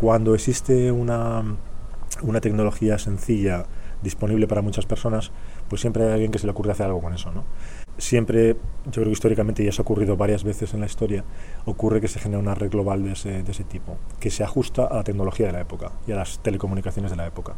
cuando 0.00 0.34
existe 0.34 0.92
una, 0.92 1.42
una 2.22 2.40
tecnología 2.40 2.98
sencilla 2.98 3.66
disponible 4.02 4.48
para 4.48 4.62
muchas 4.62 4.84
personas, 4.84 5.30
pues 5.68 5.80
siempre 5.80 6.04
hay 6.04 6.12
alguien 6.12 6.32
que 6.32 6.38
se 6.38 6.46
le 6.46 6.52
ocurre 6.52 6.72
hacer 6.72 6.86
algo 6.86 7.00
con 7.00 7.14
eso. 7.14 7.30
¿no? 7.30 7.44
Siempre, 7.98 8.56
yo 8.86 8.92
creo 8.92 9.04
que 9.06 9.12
históricamente, 9.12 9.62
y 9.62 9.68
eso 9.68 9.82
ha 9.82 9.84
ocurrido 9.84 10.16
varias 10.16 10.44
veces 10.44 10.74
en 10.74 10.80
la 10.80 10.86
historia, 10.86 11.24
ocurre 11.66 12.00
que 12.00 12.08
se 12.08 12.18
genera 12.18 12.40
una 12.40 12.54
red 12.54 12.70
global 12.70 13.04
de 13.04 13.12
ese, 13.12 13.42
de 13.42 13.52
ese 13.52 13.64
tipo, 13.64 13.96
que 14.18 14.30
se 14.30 14.42
ajusta 14.42 14.86
a 14.86 14.96
la 14.96 15.04
tecnología 15.04 15.46
de 15.46 15.52
la 15.52 15.60
época 15.60 15.92
y 16.06 16.12
a 16.12 16.16
las 16.16 16.40
telecomunicaciones 16.40 17.10
de 17.10 17.16
la 17.16 17.26
época. 17.26 17.54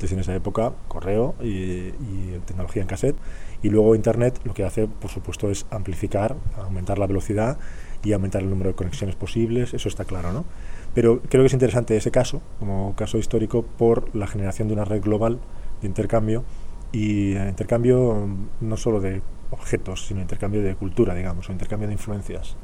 Entonces, 0.00 0.16
en 0.16 0.20
esa 0.20 0.34
época, 0.34 0.72
correo 0.88 1.34
y, 1.42 1.90
tecnología 2.46 2.80
en 2.80 2.88
cassette. 2.88 3.16
Y 3.62 3.68
luego 3.68 3.94
Internet 3.94 4.40
lo 4.44 4.54
que 4.54 4.64
hace, 4.64 4.88
por 4.88 5.10
supuesto, 5.10 5.50
es 5.50 5.66
amplificar, 5.70 6.36
aumentar 6.56 6.98
la 6.98 7.06
velocidad 7.06 7.58
y 8.02 8.14
aumentar 8.14 8.40
el 8.40 8.48
número 8.48 8.70
de 8.70 8.76
conexiones 8.76 9.14
posibles. 9.14 9.74
Eso 9.74 9.90
está 9.90 10.06
claro, 10.06 10.32
¿no? 10.32 10.46
Pero 10.94 11.20
creo 11.28 11.42
que 11.42 11.48
es 11.48 11.52
interesante 11.52 11.98
ese 11.98 12.10
caso, 12.10 12.40
como 12.58 12.96
caso 12.96 13.18
histórico, 13.18 13.62
por 13.62 14.16
la 14.16 14.26
generación 14.26 14.68
de 14.68 14.74
una 14.74 14.86
red 14.86 15.02
global 15.02 15.38
de 15.82 15.88
intercambio 15.88 16.44
y 16.92 17.34
eh, 17.34 17.46
intercambio 17.50 18.26
mm, 18.26 18.46
no 18.62 18.78
solo 18.78 19.02
de 19.02 19.20
objetos, 19.50 20.06
sino 20.06 20.22
intercambio 20.22 20.62
de 20.62 20.76
cultura, 20.76 21.14
digamos, 21.14 21.46
o 21.50 21.52
intercambio 21.52 21.88
de 21.88 21.92
influencias. 21.92 22.56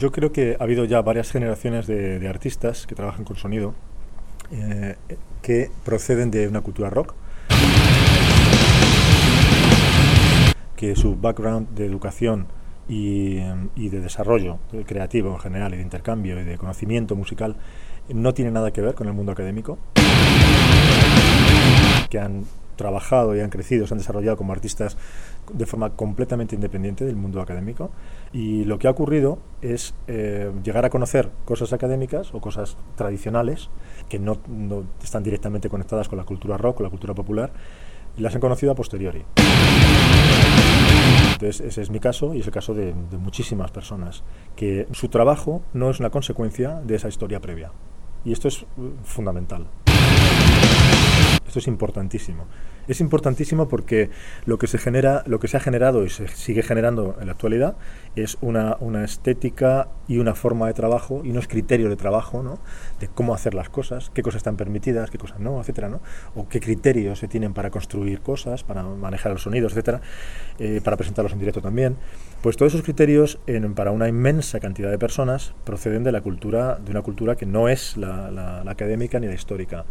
Yo 0.00 0.10
creo 0.10 0.32
que 0.32 0.56
ha 0.58 0.64
habido 0.64 0.86
ya 0.86 1.02
varias 1.02 1.30
generaciones 1.30 1.86
de, 1.86 2.26
artistas 2.26 2.86
que 2.86 2.94
trabajan 2.94 3.26
con 3.26 3.36
sonido 3.36 3.74
eh, 4.50 4.96
que 5.42 5.70
proceden 5.84 6.30
de 6.30 6.48
una 6.48 6.62
cultura 6.62 6.88
rock, 6.88 7.12
que 10.74 10.96
su 10.96 11.16
background 11.16 11.74
de 11.74 11.84
educación 11.84 12.46
y, 12.88 13.40
y, 13.76 13.90
de 13.90 14.00
desarrollo 14.00 14.58
creativo 14.86 15.34
en 15.34 15.38
general 15.38 15.74
y 15.74 15.76
de 15.76 15.82
intercambio 15.82 16.40
y 16.40 16.44
de 16.44 16.56
conocimiento 16.56 17.14
musical 17.14 17.56
no 18.08 18.32
tiene 18.32 18.50
nada 18.50 18.70
que 18.70 18.80
ver 18.80 18.94
con 18.94 19.06
el 19.06 19.12
mundo 19.12 19.32
académico, 19.32 19.76
que 22.08 22.18
han 22.18 22.46
trabajado 22.76 23.36
y 23.36 23.40
han 23.40 23.50
crecido, 23.50 23.86
se 23.86 23.92
han 23.92 23.98
desarrollado 23.98 24.38
como 24.38 24.54
artistas 24.54 24.96
de 25.52 25.66
forma 25.66 25.90
completamente 25.90 26.54
independiente 26.54 27.04
del 27.04 27.16
mundo 27.16 27.40
académico. 27.40 27.90
Y 28.32 28.64
lo 28.64 28.78
que 28.78 28.88
ha 28.88 28.90
ocurrido 28.90 29.38
es 29.62 29.94
eh, 30.06 30.50
llegar 30.62 30.84
a 30.84 30.90
conocer 30.90 31.30
cosas 31.44 31.72
académicas 31.72 32.34
o 32.34 32.40
cosas 32.40 32.76
tradicionales 32.96 33.70
que 34.08 34.18
no, 34.18 34.38
no, 34.48 34.84
están 35.02 35.22
directamente 35.22 35.68
conectadas 35.68 36.08
con 36.08 36.18
la 36.18 36.24
cultura 36.24 36.56
rock, 36.56 36.76
con 36.76 36.84
la 36.84 36.90
cultura 36.90 37.14
popular, 37.14 37.52
y 38.16 38.22
las 38.22 38.34
han 38.34 38.40
conocido 38.40 38.72
a 38.72 38.74
posteriori. 38.74 39.24
Entonces, 41.32 41.60
ese 41.66 41.80
es 41.80 41.90
mi 41.90 42.00
caso 42.00 42.34
y 42.34 42.40
es 42.40 42.46
el 42.46 42.52
caso 42.52 42.74
de, 42.74 42.92
muchísimas 43.18 43.70
personas, 43.70 44.22
que 44.56 44.86
su 44.92 45.08
trabajo 45.08 45.62
no 45.72 45.88
es 45.88 45.98
una 45.98 46.10
consecuencia 46.10 46.80
de 46.84 46.96
esa 46.96 47.08
historia 47.08 47.40
previa. 47.40 47.72
Y 48.24 48.32
esto 48.32 48.48
es 48.48 48.62
uh, 48.62 48.90
fundamental. 49.04 49.66
Esto 51.50 51.58
es 51.58 51.66
importantísimo. 51.66 52.46
Es 52.86 53.00
importantísimo 53.00 53.66
porque 53.66 54.08
lo 54.46 54.56
que 54.56 54.68
se 54.68 54.78
genera, 54.78 55.24
lo 55.26 55.40
que 55.40 55.48
se 55.48 55.56
ha 55.56 55.60
generado 55.60 56.04
y 56.04 56.08
se 56.08 56.28
sigue 56.28 56.62
generando 56.62 57.16
en 57.20 57.26
la 57.26 57.32
actualidad 57.32 57.76
es 58.14 58.38
una, 58.40 58.76
una 58.78 59.04
estética 59.04 59.88
y 60.06 60.18
una 60.18 60.36
forma 60.36 60.68
de 60.68 60.74
trabajo 60.74 61.22
y 61.24 61.30
unos 61.30 61.48
criterios 61.48 61.90
de 61.90 61.96
trabajo, 61.96 62.44
¿no? 62.44 62.60
De 63.00 63.08
cómo 63.08 63.34
hacer 63.34 63.54
las 63.54 63.68
cosas, 63.68 64.12
qué 64.14 64.22
cosas 64.22 64.38
están 64.38 64.56
permitidas, 64.56 65.10
qué 65.10 65.18
cosas 65.18 65.40
no, 65.40 65.60
etcétera, 65.60 65.88
¿no? 65.88 66.00
O 66.36 66.48
qué 66.48 66.60
criterios 66.60 67.18
se 67.18 67.26
tienen 67.26 67.52
para 67.52 67.70
construir 67.70 68.20
cosas, 68.20 68.62
para 68.62 68.84
manejar 68.84 69.32
los 69.32 69.42
sonidos, 69.42 69.72
etcétera, 69.72 70.02
eh, 70.60 70.80
para 70.84 70.96
presentarlos 70.96 71.32
en 71.32 71.40
directo 71.40 71.60
también. 71.60 71.96
Pues 72.42 72.56
todos 72.56 72.74
esos 72.74 72.84
criterios 72.84 73.40
para 73.74 73.90
una 73.90 74.06
inmensa 74.06 74.60
cantidad 74.60 74.88
de 74.88 74.98
personas 74.98 75.52
proceden 75.64 76.04
de 76.04 76.12
la 76.12 76.20
cultura, 76.20 76.76
de 76.76 76.92
una 76.92 77.02
cultura 77.02 77.34
que 77.34 77.44
no 77.44 77.68
es 77.68 77.96
la, 77.96 78.30
la 78.30 78.70
académica 78.70 79.18
ni 79.18 79.26
la 79.26 79.34
histórica. 79.34 79.84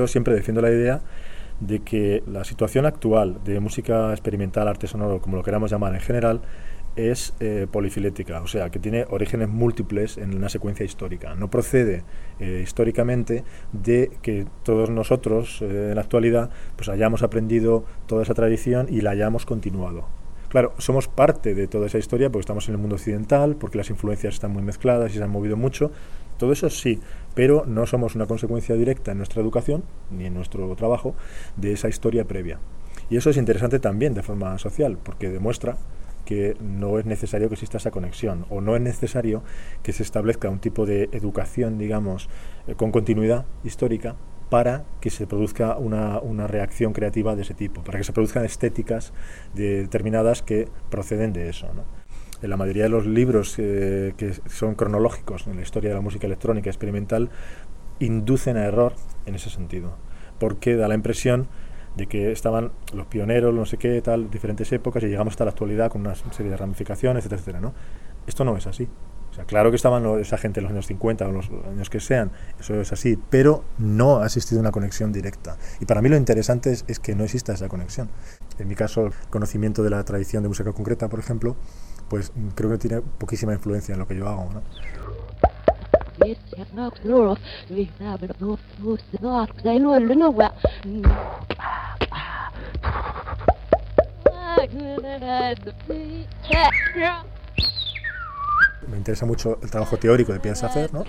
Yo 0.00 0.06
siempre 0.06 0.34
defiendo 0.34 0.62
la 0.62 0.70
idea 0.70 1.02
de 1.60 1.80
que 1.80 2.22
la 2.26 2.42
situación 2.44 2.86
actual 2.86 3.44
de 3.44 3.60
música 3.60 4.12
experimental, 4.12 4.66
arte 4.66 4.86
sonoro, 4.86 5.20
como 5.20 5.36
lo 5.36 5.42
queramos 5.42 5.70
llamar 5.70 5.92
en 5.92 6.00
general, 6.00 6.40
es 6.96 7.34
eh, 7.38 7.66
polifilética, 7.70 8.40
o 8.40 8.46
sea, 8.46 8.70
que 8.70 8.78
tiene 8.78 9.04
orígenes 9.10 9.50
múltiples 9.50 10.16
en 10.16 10.34
una 10.34 10.48
secuencia 10.48 10.86
histórica. 10.86 11.34
No 11.34 11.50
procede 11.50 12.02
eh, 12.38 12.60
históricamente 12.62 13.44
de 13.72 14.10
que 14.22 14.46
todos 14.62 14.88
nosotros 14.88 15.60
eh, 15.60 15.88
en 15.90 15.96
la 15.96 16.00
actualidad 16.00 16.48
pues 16.76 16.88
hayamos 16.88 17.22
aprendido 17.22 17.84
toda 18.06 18.22
esa 18.22 18.32
tradición 18.32 18.86
y 18.88 19.02
la 19.02 19.10
hayamos 19.10 19.44
continuado. 19.44 20.06
Claro, 20.48 20.72
somos 20.78 21.08
parte 21.08 21.54
de 21.54 21.68
toda 21.68 21.88
esa 21.88 21.98
historia 21.98 22.30
porque 22.30 22.40
estamos 22.40 22.66
en 22.68 22.74
el 22.74 22.80
mundo 22.80 22.96
occidental, 22.96 23.54
porque 23.54 23.76
las 23.76 23.90
influencias 23.90 24.32
están 24.32 24.50
muy 24.50 24.62
mezcladas 24.62 25.12
y 25.12 25.18
se 25.18 25.22
han 25.22 25.30
movido 25.30 25.58
mucho. 25.58 25.92
Todo 26.40 26.52
eso 26.52 26.70
sí, 26.70 26.98
pero 27.34 27.64
no 27.66 27.86
somos 27.86 28.14
una 28.14 28.24
consecuencia 28.24 28.74
directa 28.74 29.12
en 29.12 29.18
nuestra 29.18 29.42
educación 29.42 29.84
ni 30.10 30.24
en 30.24 30.32
nuestro 30.32 30.74
trabajo 30.74 31.14
de 31.56 31.74
esa 31.74 31.90
historia 31.90 32.24
previa. 32.24 32.58
Y 33.10 33.18
eso 33.18 33.28
es 33.28 33.36
interesante 33.36 33.78
también 33.78 34.14
de 34.14 34.22
forma 34.22 34.56
social, 34.58 34.96
porque 34.96 35.28
demuestra 35.28 35.76
que 36.24 36.56
no 36.58 36.98
es 36.98 37.04
necesario 37.04 37.48
que 37.48 37.56
exista 37.56 37.76
esa 37.76 37.90
conexión 37.90 38.46
o 38.48 38.62
no 38.62 38.74
es 38.74 38.80
necesario 38.80 39.42
que 39.82 39.92
se 39.92 40.02
establezca 40.02 40.48
un 40.48 40.60
tipo 40.60 40.86
de 40.86 41.10
educación, 41.12 41.76
digamos, 41.76 42.30
eh, 42.66 42.74
con 42.74 42.90
continuidad 42.90 43.44
histórica 43.62 44.16
para 44.48 44.84
que 45.02 45.10
se 45.10 45.26
produzca 45.26 45.76
una, 45.76 46.20
una, 46.20 46.46
reacción 46.46 46.94
creativa 46.94 47.36
de 47.36 47.42
ese 47.42 47.52
tipo, 47.52 47.84
para 47.84 47.98
que 47.98 48.04
se 48.04 48.14
produzcan 48.14 48.46
estéticas 48.46 49.12
determinadas 49.52 50.40
que 50.40 50.68
proceden 50.88 51.34
de 51.34 51.50
eso. 51.50 51.66
¿no? 51.74 51.99
En 52.42 52.50
la 52.50 52.56
mayoría 52.56 52.84
de 52.84 52.88
los 52.88 53.06
libros 53.06 53.54
eh, 53.58 54.14
que 54.16 54.34
son 54.48 54.74
cronológicos 54.74 55.46
en 55.46 55.56
la 55.56 55.62
historia 55.62 55.90
de 55.90 55.96
la 55.96 56.00
música 56.00 56.26
electrónica 56.26 56.70
experimental 56.70 57.30
inducen 57.98 58.56
a 58.56 58.64
error 58.64 58.94
en 59.26 59.34
ese 59.34 59.50
sentido, 59.50 59.94
porque 60.38 60.76
da 60.76 60.88
la 60.88 60.94
impresión 60.94 61.48
de 61.96 62.06
que 62.06 62.32
estaban 62.32 62.72
los 62.94 63.06
pioneros, 63.06 63.54
no 63.54 63.66
sé 63.66 63.76
qué, 63.76 64.00
tal, 64.00 64.30
diferentes 64.30 64.70
épocas 64.72 65.02
y 65.02 65.06
llegamos 65.06 65.32
hasta 65.32 65.44
la 65.44 65.50
actualidad 65.50 65.90
con 65.90 66.02
una 66.02 66.14
serie 66.14 66.50
de 66.50 66.56
ramificaciones, 66.56 67.24
etcétera, 67.24 67.40
etcétera, 67.40 67.60
¿no? 67.60 67.74
Esto 68.26 68.44
no 68.44 68.56
es 68.56 68.66
así. 68.66 68.88
O 69.30 69.34
sea, 69.34 69.44
claro 69.44 69.70
que 69.70 69.76
estaban 69.76 70.04
esa 70.18 70.38
gente 70.38 70.58
en 70.58 70.64
los 70.64 70.72
años 70.72 70.86
50 70.86 71.28
o 71.28 71.32
los 71.32 71.50
años 71.68 71.88
que 71.88 72.00
sean, 72.00 72.32
eso 72.58 72.80
es 72.80 72.92
así, 72.92 73.16
pero 73.30 73.64
no 73.78 74.22
ha 74.22 74.26
existido 74.26 74.60
una 74.60 74.72
conexión 74.72 75.12
directa. 75.12 75.56
Y 75.78 75.84
para 75.84 76.02
mí 76.02 76.08
lo 76.08 76.16
interesante 76.16 76.72
es, 76.72 76.84
es 76.88 76.98
que 76.98 77.14
no 77.14 77.22
exista 77.22 77.52
esa 77.52 77.68
conexión. 77.68 78.08
En 78.58 78.66
mi 78.66 78.74
caso, 78.74 79.06
el 79.06 79.12
conocimiento 79.30 79.82
de 79.84 79.90
la 79.90 80.02
tradición 80.04 80.42
de 80.42 80.48
música 80.48 80.72
concreta, 80.72 81.08
por 81.08 81.20
ejemplo, 81.20 81.56
pues 82.10 82.32
creo 82.56 82.70
que 82.70 82.78
tiene 82.78 83.00
poquísima 83.00 83.54
influencia 83.54 83.92
en 83.94 84.00
lo 84.00 84.08
que 84.08 84.16
yo 84.16 84.28
hago. 84.28 84.50
¿no? 84.52 84.62
me 98.90 98.96
interesa 98.96 99.26
mucho 99.26 99.58
el 99.62 99.70
trabajo 99.70 99.96
teórico 99.96 100.32
de 100.32 100.40
Pierre 100.40 100.58
Safer, 100.58 100.92
¿no? 100.92 101.04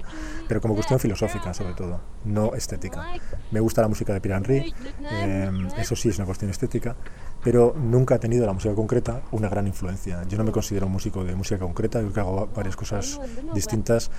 pero 0.47 0.61
como 0.61 0.75
cuestión 0.75 0.99
filosófica 0.99 1.53
sobre 1.53 1.73
todo, 1.73 1.99
no 2.25 2.53
estética. 2.53 3.05
Me 3.51 3.59
gusta 3.59 3.81
la 3.81 3.87
música 3.87 4.13
de 4.13 4.21
Pierre 4.21 4.37
Henry, 4.37 4.73
eh, 5.11 5.51
eso 5.77 5.95
sí 5.95 6.09
es 6.09 6.17
una 6.17 6.25
cuestión 6.25 6.51
estética, 6.51 6.95
pero 7.43 7.73
nunca 7.77 8.15
ha 8.15 8.19
tenido 8.19 8.45
la 8.45 8.53
música 8.53 8.73
concreta 8.75 9.21
una 9.31 9.49
gran 9.49 9.67
influencia. 9.67 10.23
Yo 10.27 10.37
no 10.37 10.43
me 10.43 10.51
considero 10.51 10.85
un 10.85 10.93
músico 10.93 11.23
de 11.23 11.35
música 11.35 11.59
concreta, 11.59 11.99
creo 11.99 12.13
que 12.13 12.19
hago 12.19 12.49
varias 12.55 12.75
cosas 12.75 13.19
distintas 13.53 14.11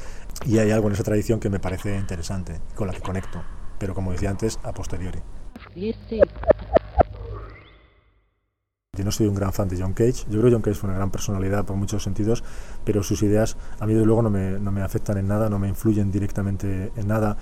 y 0.45 0.59
hay 0.59 0.71
algo 0.71 0.89
en 0.89 0.95
esa 0.95 1.05
tradición 1.05 1.41
que 1.41 1.51
me 1.51 1.61
parece 1.61 1.97
interesante, 1.97 2.61
con 2.75 2.87
la 2.87 2.93
que 2.93 3.01
conecto, 3.01 3.43
pero 3.79 3.95
como 3.95 4.13
decía 4.13 4.31
antes, 4.31 4.59
a 4.63 4.73
posteriori. 4.73 5.21
No 9.05 9.11
soy 9.11 9.27
un 9.27 9.35
gran 9.35 9.53
fan 9.53 9.69
de 9.69 9.81
John 9.81 9.93
Cage. 9.93 10.25
Yo 10.29 10.39
creo 10.39 10.45
que 10.45 10.53
John 10.53 10.63
Cage 10.63 10.77
fue 10.77 10.89
una 10.89 10.97
gran 10.97 11.11
personalidad 11.11 11.65
por 11.65 11.77
muchos 11.77 12.03
sentidos, 12.03 12.43
pero 12.85 13.03
sus 13.03 13.23
ideas 13.23 13.57
a 13.81 13.87
mí 13.87 13.95
de 13.95 14.05
luego 14.05 14.23
no 14.23 14.31
me, 14.31 14.59
no 14.59 14.73
me 14.73 14.83
afectan 14.83 15.19
en 15.19 15.29
nada, 15.29 15.49
no 15.49 15.59
me 15.59 15.69
influyen 15.69 16.11
directamente 16.11 16.93
en 16.97 17.09
nada. 17.09 17.37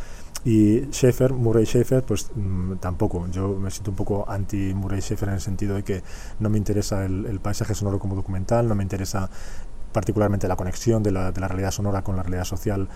Y 0.45 0.87
Schaeffer, 0.91 1.35
Murray 1.35 1.67
Schaeffer, 1.67 2.03
pues 2.03 2.31
mmm, 2.35 2.77
tampoco. 2.77 3.27
Yo 3.31 3.57
me 3.59 3.71
siento 3.71 3.91
un 3.91 3.97
poco 3.97 4.25
anti 4.29 4.73
Murray 4.75 5.01
Schaeffer 5.01 5.29
en 5.29 5.35
el 5.35 5.41
sentido 5.41 5.75
de 5.75 5.83
que 5.83 6.03
no 6.39 6.49
me 6.49 6.57
interesa 6.57 7.05
el, 7.05 7.27
el 7.27 7.41
paisaje 7.41 7.75
sonoro 7.75 7.99
como 7.99 8.15
documental, 8.15 8.67
no 8.67 8.75
me 8.75 8.83
interesa 8.83 9.29
particularmente 9.93 10.49
la 10.49 10.57
conexión 10.57 11.03
de 11.03 11.11
la, 11.13 11.33
de 11.33 11.41
la, 11.41 11.49
realidad 11.49 11.71
sonora 11.71 12.03
con 12.03 12.17
la 12.17 12.23
realidad 12.23 12.45
social 12.45 12.89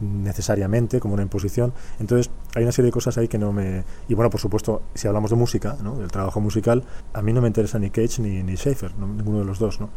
necesariamente 0.00 1.00
como 1.00 1.14
una 1.14 1.22
imposición. 1.22 1.72
Entonces 1.98 2.30
hay 2.54 2.62
una 2.62 2.72
serie 2.72 2.86
de 2.86 2.92
cosas 2.92 3.18
ahí 3.18 3.28
que 3.28 3.38
no 3.38 3.52
me... 3.52 3.84
Y 4.08 4.14
bueno, 4.14 4.30
por 4.30 4.40
supuesto, 4.40 4.82
si 4.94 5.08
hablamos 5.08 5.30
de 5.30 5.36
música, 5.36 5.76
¿no? 5.82 5.96
del 5.96 6.10
trabajo 6.10 6.40
musical, 6.40 6.84
a 7.12 7.22
mí 7.22 7.32
no 7.32 7.40
me 7.40 7.48
interesa 7.48 7.78
ni 7.78 7.90
Cage 7.90 8.20
ni, 8.20 8.42
ni 8.42 8.56
Schaefer, 8.56 8.94
¿no? 8.96 9.06
ninguno 9.06 9.38
de 9.38 9.44
los 9.44 9.58
dos. 9.58 9.80
¿no? 9.80 9.90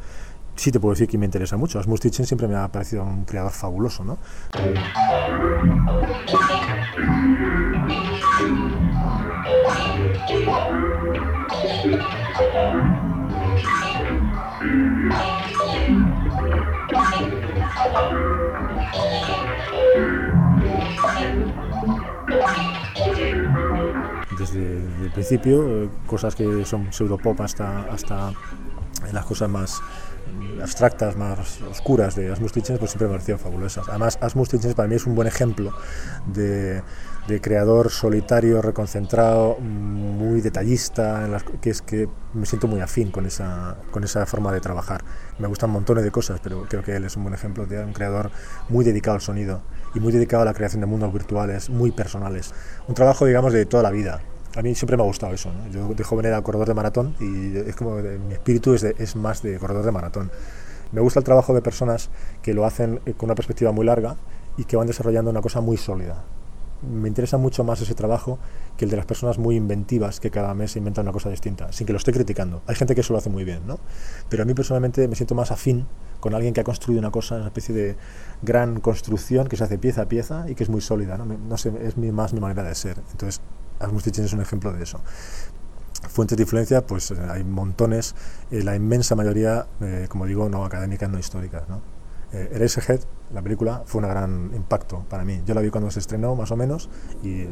Sí 0.56 0.72
te 0.72 0.80
puedo 0.80 0.94
decir 0.94 1.08
que 1.08 1.18
me 1.18 1.26
interesa 1.26 1.58
mucho. 1.58 1.80
Asmus 1.80 2.00
Titchen 2.00 2.26
siempre 2.26 2.48
me 2.48 2.56
ha 2.56 2.68
parecido 2.72 3.04
un 3.04 3.26
creador 3.26 3.52
fabuloso. 3.52 4.04
¿no? 4.04 4.18
Desde 24.54 24.78
el 25.04 25.12
principio, 25.12 25.92
cosas 26.06 26.36
que 26.36 26.66
son 26.66 26.92
pseudopop 26.94 27.42
hasta, 27.42 27.82
hasta 27.92 28.32
las 29.12 29.26
cosas 29.26 29.50
más 29.50 29.82
abstractas, 30.62 31.16
más 31.16 31.62
oscuras 31.70 32.16
de 32.16 32.32
Asmus 32.32 32.52
pues 32.52 32.66
siempre 32.66 33.08
me 33.08 33.14
parecieron 33.14 33.40
fabulosas. 33.40 33.88
Además, 33.90 34.18
Asmus 34.22 34.50
para 34.76 34.88
mí 34.88 34.96
es 34.96 35.06
un 35.06 35.16
buen 35.16 35.28
ejemplo 35.28 35.74
de, 36.26 36.82
de 37.28 37.42
creador 37.42 37.90
solitario, 37.90 38.62
reconcentrado, 38.62 39.58
muy 39.60 40.42
detallista, 40.42 41.26
en 41.26 41.32
las, 41.32 41.44
que 41.44 41.70
es 41.70 41.82
que 41.82 42.10
me 42.34 42.46
siento 42.46 42.68
muy 42.68 42.82
afín 42.82 43.12
con 43.12 43.26
esa, 43.26 43.78
con 43.92 44.04
esa 44.04 44.26
forma 44.26 44.52
de 44.52 44.62
trabajar. 44.62 45.04
Me 45.40 45.48
gustan 45.48 45.70
montones 45.70 46.04
de 46.04 46.12
cosas, 46.12 46.40
pero 46.42 46.66
creo 46.68 46.84
que 46.84 46.96
él 46.96 47.04
es 47.04 47.16
un 47.16 47.24
buen 47.24 47.36
ejemplo 47.36 47.66
de 47.66 47.84
un 47.84 47.94
creador 47.94 48.32
muy 48.70 48.84
dedicado 48.84 49.16
al 49.16 49.22
sonido 49.22 49.62
y 49.94 50.00
muy 50.00 50.12
dedicado 50.12 50.44
a 50.44 50.46
la 50.46 50.54
creación 50.54 50.82
de 50.82 50.88
mundos 50.88 51.14
virtuales, 51.14 51.70
muy 51.70 51.92
personales. 51.92 52.54
Un 52.88 52.96
trabajo, 52.96 53.26
digamos, 53.26 53.54
de 53.54 53.66
toda 53.66 53.84
la 53.84 53.92
vida. 53.92 54.22
A 54.58 54.64
mí 54.64 54.74
siempre 54.74 54.98
me 54.98 55.04
ha 55.04 55.06
gustado 55.06 55.36
eso. 55.36 55.52
¿no? 55.54 55.70
Yo 55.72 55.94
de 55.94 56.04
joven 56.04 56.26
era 56.26 56.42
corredor 56.42 56.68
de 56.68 56.74
maratón 56.74 57.16
y 57.20 57.56
es 57.56 57.76
como 57.76 57.98
mi 57.98 58.34
espíritu 58.34 58.74
es, 58.74 59.16
más 59.16 59.44
de 59.44 59.60
corredor 59.60 59.86
de 59.86 59.92
maratón. 59.92 60.32
Me 60.92 61.00
gusta 61.00 61.20
el 61.20 61.24
trabajo 61.24 61.54
de 61.54 61.62
personas 61.62 62.10
que 62.42 62.56
lo 62.56 62.66
hacen 62.66 63.00
con 63.18 63.28
una 63.28 63.36
perspectiva 63.36 63.72
muy 63.72 63.86
larga 63.86 64.16
y 64.58 64.64
que 64.64 64.76
van 64.76 64.88
desarrollando 64.88 65.30
una 65.30 65.42
cosa 65.42 65.62
muy 65.62 65.78
sólida. 65.78 66.24
Me 66.82 67.08
interesa 67.08 67.38
mucho 67.38 67.64
más 67.64 67.82
ese 67.82 67.94
trabajo 67.94 68.40
que 68.78 68.86
el 68.86 68.92
de 68.92 68.98
las 68.98 69.06
personas 69.06 69.38
muy 69.38 69.56
inventivas 69.56 70.20
que 70.20 70.32
cada 70.32 70.56
mes 70.56 70.76
inventan 70.76 71.06
una 71.06 71.14
cosa 71.14 71.30
distinta, 71.30 71.72
sin 71.72 71.86
que 71.86 71.94
lo 71.94 71.98
esté 71.98 72.12
criticando. 72.12 72.64
Hay 72.66 72.76
gente 72.76 72.96
que 72.96 73.02
eso 73.02 73.14
lo 73.14 73.20
hace 73.20 73.30
muy 73.30 73.44
bien, 73.44 73.68
¿no? 73.68 73.80
Pero 74.28 74.42
a 74.42 74.46
mí 74.48 74.56
personalmente 74.56 75.08
me 75.08 75.16
siento 75.16 75.36
más 75.36 75.52
afín 75.52 75.86
con 76.20 76.34
alguien 76.34 76.56
que 76.56 76.62
ha 76.62 76.64
construido 76.64 77.00
una 77.00 77.12
cosa, 77.12 77.36
una 77.36 77.48
especie 77.48 77.76
de 77.76 77.96
gran 78.42 78.80
construcción 78.80 79.48
que 79.48 79.56
se 79.56 79.66
hace 79.66 79.78
pieza 79.78 80.04
a 80.04 80.06
pieza 80.08 80.50
y 80.50 80.56
que 80.56 80.64
es 80.64 80.70
muy 80.70 80.82
sólida, 80.82 81.16
¿no? 81.18 81.56
es 81.56 81.98
más 81.98 82.34
mi 82.34 82.40
manera 82.40 82.64
de 82.64 82.74
ser. 82.74 82.98
Entonces, 83.12 83.42
Asmus 83.80 84.04
Titchen 84.04 84.26
es 84.26 84.34
un 84.34 84.42
ejemplo 84.42 84.74
de 84.74 84.84
eso. 84.84 85.00
Fuentes 86.10 86.38
de 86.38 86.44
influencia, 86.44 86.86
pues 86.86 87.12
hay 87.12 87.44
montones, 87.44 88.16
eh, 88.52 88.64
la 88.64 88.76
inmensa 88.76 89.16
mayoría, 89.16 89.68
eh, 89.82 90.06
como 90.10 90.26
digo, 90.26 90.48
no 90.50 90.64
académicas, 90.64 91.10
no 91.10 91.20
históricas. 91.20 91.68
¿no? 91.68 91.82
Eh, 92.34 92.50
Eraserhead, 92.54 93.02
la 93.34 93.42
película, 93.42 93.84
fue 93.86 94.02
un 94.02 94.08
gran 94.08 94.52
impacto 94.56 95.06
para 95.10 95.24
mí. 95.26 95.42
Yo 95.46 95.54
la 95.54 95.62
vi 95.62 95.70
cuando 95.70 95.90
se 95.92 96.00
estrenó, 96.00 96.36
más 96.36 96.52
o 96.52 96.56
menos, 96.56 96.90
y, 97.24 97.30
y 97.30 97.50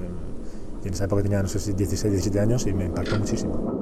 en 0.86 0.94
esa 0.94 1.06
época 1.06 1.24
tenía, 1.24 1.42
no 1.42 1.48
sé 1.48 1.60
si 1.60 1.74
16, 1.74 2.12
17 2.12 2.40
años, 2.40 2.66
y 2.68 2.74
me 2.74 2.86
impactó 2.86 3.18
muchísimo. 3.18 3.80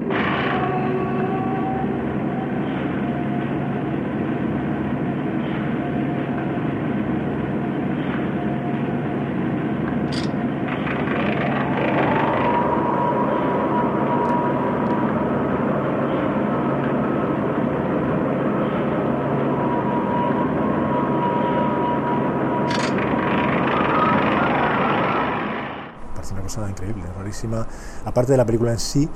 Aparte 28.04 28.32
de 28.32 28.38
la 28.38 28.44
película 28.44 28.72
en 28.72 28.78
sí, 28.78 29.08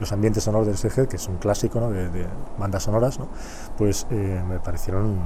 los 0.00 0.12
ambientes 0.12 0.44
sonoros 0.44 0.66
del 0.66 0.76
SG, 0.76 1.08
que 1.08 1.16
es 1.16 1.28
un 1.28 1.36
clásico 1.36 1.80
de, 1.90 2.26
bandas 2.58 2.82
sonoras, 2.82 3.18
¿no? 3.18 3.28
pues 3.76 4.06
eh, 4.10 4.42
me 4.48 4.58
parecieron 4.58 5.18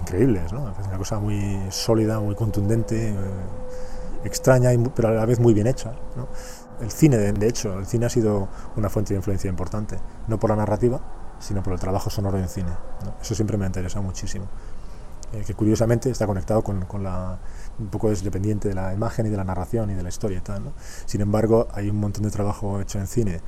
increíbles. 0.00 0.52
Una 0.52 0.98
cosa 0.98 1.18
muy 1.18 1.58
sólida, 1.70 2.20
muy 2.20 2.34
contundente, 2.34 3.10
eh, 3.10 3.14
extraña, 4.24 4.72
y, 4.72 4.78
pero 4.78 5.08
a 5.08 5.12
la 5.12 5.26
vez 5.26 5.40
muy 5.40 5.54
bien 5.54 5.66
hecha. 5.66 5.92
el 6.80 6.90
cine, 6.90 7.16
de 7.18 7.48
hecho, 7.48 7.78
el 7.78 7.86
cine 7.86 8.06
ha 8.06 8.10
sido 8.10 8.48
una 8.76 8.88
fuente 8.88 9.14
de 9.14 9.18
influencia 9.18 9.48
importante, 9.48 9.98
no 10.28 10.38
por 10.38 10.50
la 10.50 10.56
narrativa, 10.56 11.00
sino 11.38 11.62
por 11.62 11.72
el 11.72 11.80
trabajo 11.80 12.10
sonoro 12.10 12.38
en 12.38 12.48
cine. 12.48 12.70
Eso 13.20 13.34
siempre 13.34 13.56
me 13.56 13.64
ha 13.64 13.68
interesado 13.68 14.02
muchísimo. 14.02 14.46
Eh, 15.32 15.44
que 15.46 15.54
curiosamente 15.54 16.10
está 16.10 16.26
conectado 16.26 16.62
con, 16.62 16.84
con, 16.86 17.04
la 17.04 17.38
un 17.80 17.88
poco 17.88 18.10
es 18.10 18.22
dependiente 18.22 18.68
de 18.68 18.74
la 18.74 18.92
imagen 18.92 19.26
y 19.26 19.30
de 19.30 19.36
la 19.36 19.44
narración 19.44 19.90
y 19.90 19.94
de 19.94 20.02
la 20.02 20.08
historia 20.08 20.38
y 20.38 20.42
tal. 20.42 20.64
¿no? 20.64 20.72
Sin 21.06 21.20
embargo, 21.20 21.68
hay 21.72 21.90
un 21.90 21.98
montón 21.98 22.24
de 22.24 22.30
trabajo 22.30 22.80
hecho 22.80 22.98
en 22.98 23.06
cine 23.06 23.40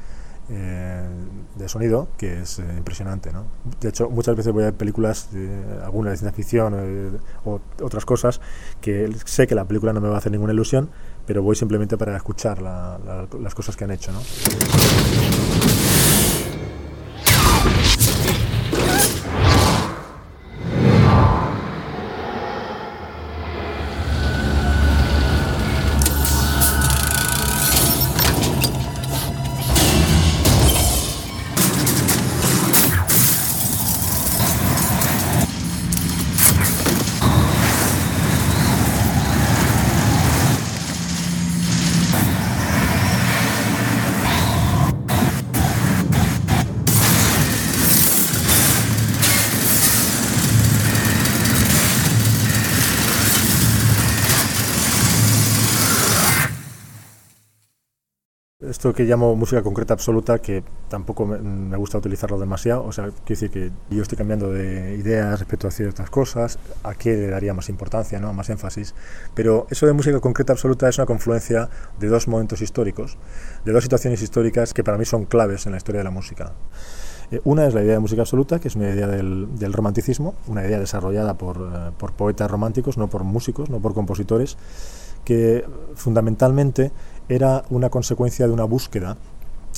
eh, 0.49 1.09
de 1.57 1.69
sonido 1.69 2.09
que 2.19 2.43
es 2.43 2.59
eh, 2.59 2.65
impresionante. 2.77 3.33
¿no? 3.33 3.45
De 3.81 3.89
hecho, 3.91 4.11
muchas 4.11 4.37
veces 4.37 4.53
voy 4.53 4.63
a 4.63 4.67
ver 4.67 4.75
películas, 4.75 5.29
de, 5.33 5.81
alguna 5.85 6.11
de 6.11 6.17
ciencia 6.17 6.35
ficción 6.35 6.75
eh, 6.77 7.11
o 7.45 7.61
otras 7.83 8.05
cosas, 8.05 8.41
que 8.81 9.15
sé 9.25 9.47
que 9.47 9.55
la 9.55 9.65
película 9.67 9.93
no 9.93 10.01
me 10.01 10.09
va 10.09 10.17
a 10.17 10.19
hacer 10.19 10.33
ninguna 10.33 10.53
ilusión, 10.53 10.91
pero 11.27 11.43
voy 11.43 11.57
simplemente 11.57 11.97
para 11.97 12.17
escuchar 12.17 12.61
la, 12.61 12.99
la, 13.05 13.29
las 13.39 13.55
cosas 13.55 13.77
que 13.77 13.85
han 13.85 13.93
hecho. 13.93 14.13
¿no? 14.13 14.21
Esto 58.83 58.93
que 58.93 59.05
llamo 59.05 59.37
música 59.37 59.63
concreta 59.63 59.95
absoluta, 59.95 60.41
que 60.41 60.65
tampoco 60.89 61.25
me, 61.25 61.77
gusta 61.77 61.99
utilizarlo 61.99 62.37
demasiado, 62.37 62.83
o 62.83 62.91
sea, 62.91 63.05
quiero 63.05 63.41
decir 63.41 63.51
que 63.53 63.71
yo 63.95 64.03
estoy 64.03 64.19
cambiando 64.19 64.51
de 64.51 64.97
ideas 64.97 65.39
respecto 65.39 65.69
a 65.69 65.71
ciertas 65.71 66.11
cosas, 66.11 66.59
a 66.83 66.97
qué 66.97 67.17
le 67.17 67.29
daría 67.29 67.55
más 67.55 67.69
importancia, 67.69 68.19
¿no? 68.19 68.33
más 68.33 68.51
énfasis, 68.51 68.97
pero 69.35 69.69
eso 69.71 69.87
de 69.87 69.93
música 69.93 70.19
concreta 70.19 70.55
absoluta 70.55 70.89
es 70.89 70.99
una 70.99 71.07
confluencia 71.07 71.69
de 72.01 72.09
dos 72.09 72.27
momentos 72.27 72.61
históricos, 72.61 73.19
de 73.65 73.71
dos 73.71 73.85
situaciones 73.85 74.21
históricas 74.21 74.75
que 74.75 74.83
para 74.83 74.99
mí 74.99 75.05
son 75.05 75.27
claves 75.27 75.65
en 75.67 75.71
la 75.71 75.79
historia 75.79 76.01
de 76.01 76.05
la 76.05 76.11
música. 76.11 76.51
Eh, 77.31 77.41
una 77.45 77.69
es 77.69 77.75
la 77.75 77.85
idea 77.85 77.93
de 77.93 78.01
música 78.01 78.23
absoluta, 78.23 78.59
que 78.59 78.67
es 78.67 78.75
una 78.75 78.89
idea 78.89 79.07
del, 79.07 79.61
del 79.61 79.73
romanticismo, 79.73 80.35
una 80.49 80.67
idea 80.67 80.81
desarrollada 80.81 81.35
por, 81.35 81.59
uh, 81.59 81.93
por 81.97 82.15
poetas 82.15 82.51
románticos, 82.51 82.99
no 82.99 83.07
por 83.07 83.23
músicos, 83.23 83.71
no 83.71 83.79
por 83.79 83.95
compositores, 83.95 84.59
que 85.25 85.65
fundamentalmente 85.95 86.91
era 87.29 87.65
una 87.71 87.91
consecuencia 87.91 88.47
de 88.47 88.53
una 88.53 88.65
búsqueda 88.65 89.17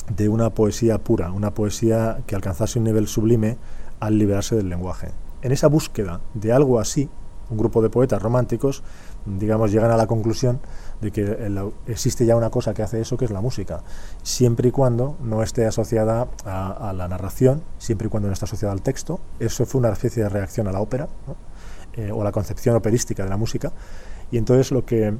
de 0.09 0.29
una 0.29 0.51
poesía 0.51 0.99
pura, 0.99 1.31
una 1.31 1.53
poesía 1.53 2.19
que 2.27 2.35
alcanzase 2.35 2.79
un 2.79 2.85
nivel 2.85 3.07
sublime 3.07 3.57
al 3.99 4.17
liberarse 4.17 4.55
del 4.55 4.69
lenguaje. 4.69 5.11
En 5.41 5.51
esa 5.51 5.67
búsqueda 5.67 6.21
de 6.33 6.51
algo 6.51 6.79
así, 6.79 7.09
un 7.49 7.57
grupo 7.57 7.81
de 7.81 7.89
poetas 7.89 8.21
románticos, 8.21 8.83
digamos, 9.25 9.71
llegan 9.71 9.91
a 9.91 9.97
la 9.97 10.07
conclusión 10.07 10.59
de 11.01 11.11
que 11.11 11.37
existe 11.87 12.25
ya 12.25 12.35
una 12.35 12.49
cosa 12.49 12.73
que 12.73 12.83
hace 12.83 13.01
eso, 13.01 13.17
que 13.17 13.25
es 13.25 13.31
la 13.31 13.41
música, 13.41 13.83
siempre 14.23 14.69
y 14.69 14.71
cuando 14.71 15.17
no 15.21 15.43
esté 15.43 15.65
asociada 15.65 16.27
a, 16.45 16.93
la 16.95 17.07
narración, 17.07 17.63
siempre 17.77 18.07
y 18.07 18.09
cuando 18.09 18.27
no 18.27 18.33
esté 18.33 18.45
asociada 18.45 18.73
al 18.73 18.81
texto. 18.81 19.19
Eso 19.39 19.65
fue 19.65 19.79
una 19.79 19.89
especie 19.89 20.23
de 20.23 20.29
reacción 20.29 20.67
a 20.67 20.71
la 20.71 20.79
ópera, 20.79 21.07
eh, 21.93 22.11
o 22.11 22.23
la 22.23 22.31
concepción 22.31 22.75
operística 22.75 23.23
de 23.23 23.29
la 23.29 23.37
música. 23.37 23.71
Y 24.31 24.37
entonces 24.37 24.71
lo 24.71 24.85
que 24.85 25.13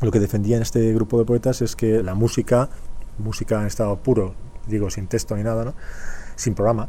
lo 0.00 0.10
que 0.10 0.20
defendían 0.20 0.62
este 0.62 0.92
grupo 0.92 1.18
de 1.18 1.24
poetas 1.24 1.62
es 1.62 1.76
que 1.76 2.02
la 2.02 2.14
música, 2.14 2.70
música 3.18 3.60
en 3.60 3.66
estado 3.66 3.96
puro, 4.02 4.34
digo 4.66 4.90
sin 4.90 5.06
texto 5.06 5.36
ni 5.36 5.42
nada, 5.42 5.64
¿no? 5.64 5.74
sin 6.36 6.54
programa, 6.54 6.88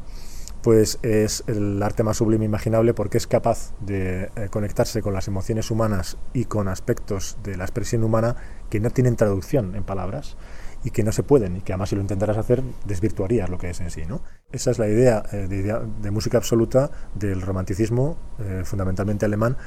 pues 0.61 0.99
es 1.01 1.43
el 1.47 1.81
arte 1.81 2.03
más 2.03 2.17
sublime 2.17 2.45
imaginable 2.45 2.93
porque 2.93 3.17
es 3.17 3.27
capaz 3.27 3.73
de 3.79 4.29
eh, 4.35 4.49
conectarse 4.49 5.01
con 5.01 5.13
las 5.13 5.27
emociones 5.27 5.71
humanas 5.71 6.17
y 6.33 6.45
con 6.45 6.67
aspectos 6.67 7.37
de 7.43 7.57
la 7.57 7.63
expresión 7.63 8.03
humana 8.03 8.35
que 8.69 8.79
no 8.79 8.89
tienen 8.91 9.15
traducción 9.15 9.75
en 9.75 9.83
palabras 9.83 10.35
y 10.83 10.91
que 10.91 11.03
no 11.03 11.11
se 11.11 11.23
pueden 11.23 11.57
y 11.57 11.61
que 11.61 11.73
además 11.73 11.89
si 11.89 11.95
lo 11.95 12.01
intentaras 12.01 12.37
hacer 12.37 12.63
desvirtuarías 12.85 13.49
lo 13.49 13.57
que 13.57 13.69
es 13.69 13.79
en 13.79 13.89
sí. 13.89 14.03
¿no? 14.07 14.21
Esa 14.51 14.71
es 14.71 14.79
la 14.79 14.87
idea 14.87 15.23
eh, 15.31 15.47
de, 15.47 15.79
de, 16.01 16.11
música 16.11 16.37
absoluta 16.37 16.91
del 17.15 17.41
romanticismo, 17.41 18.17
eh, 18.39 18.61
fundamentalmente 18.65 19.25
alemán, 19.25 19.57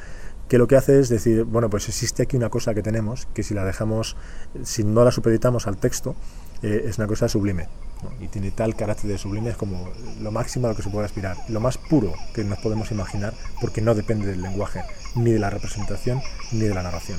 que 0.53 0.59
lo 0.59 0.69
que 0.69 0.77
hace 0.77 1.01
es 1.01 1.09
decir, 1.09 1.45
bueno, 1.45 1.71
pues 1.71 1.89
existe 1.89 2.25
aquí 2.25 2.37
una 2.37 2.51
cosa 2.51 2.75
que 2.75 2.83
tenemos, 2.83 3.27
que 3.33 3.43
si 3.43 3.55
la 3.55 3.65
dejamos, 3.65 4.19
si 4.65 4.85
no 4.85 5.03
la 5.03 5.11
supeditamos 5.11 5.67
al 5.67 5.79
texto, 5.79 6.15
eh, 6.63 6.85
es 6.89 6.99
una 6.99 7.07
cosa 7.07 7.27
sublime. 7.27 7.69
Y 8.21 8.29
tiene 8.29 8.51
tal 8.51 8.77
carácter 8.77 9.09
de 9.09 9.17
sublime, 9.17 9.49
es 9.49 9.57
como 9.57 9.89
lo 10.21 10.31
máximo 10.31 10.67
a 10.67 10.71
lo 10.73 10.77
que 10.77 10.83
se 10.83 10.91
puede 10.91 11.07
aspirar, 11.07 11.39
lo 11.49 11.59
más 11.59 11.79
puro 11.79 12.13
que 12.35 12.45
nos 12.45 12.59
podemos 12.59 12.91
imaginar, 12.91 13.33
porque 13.63 13.81
no 13.81 13.95
depende 13.95 14.27
del 14.27 14.43
lenguaje, 14.43 14.83
ni 15.15 15.33
de 15.33 15.39
la 15.39 15.49
representación, 15.49 16.21
ni 16.53 16.67
de 16.67 16.75
la 16.75 16.83
narración. 16.83 17.19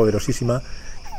Poderosísima 0.00 0.62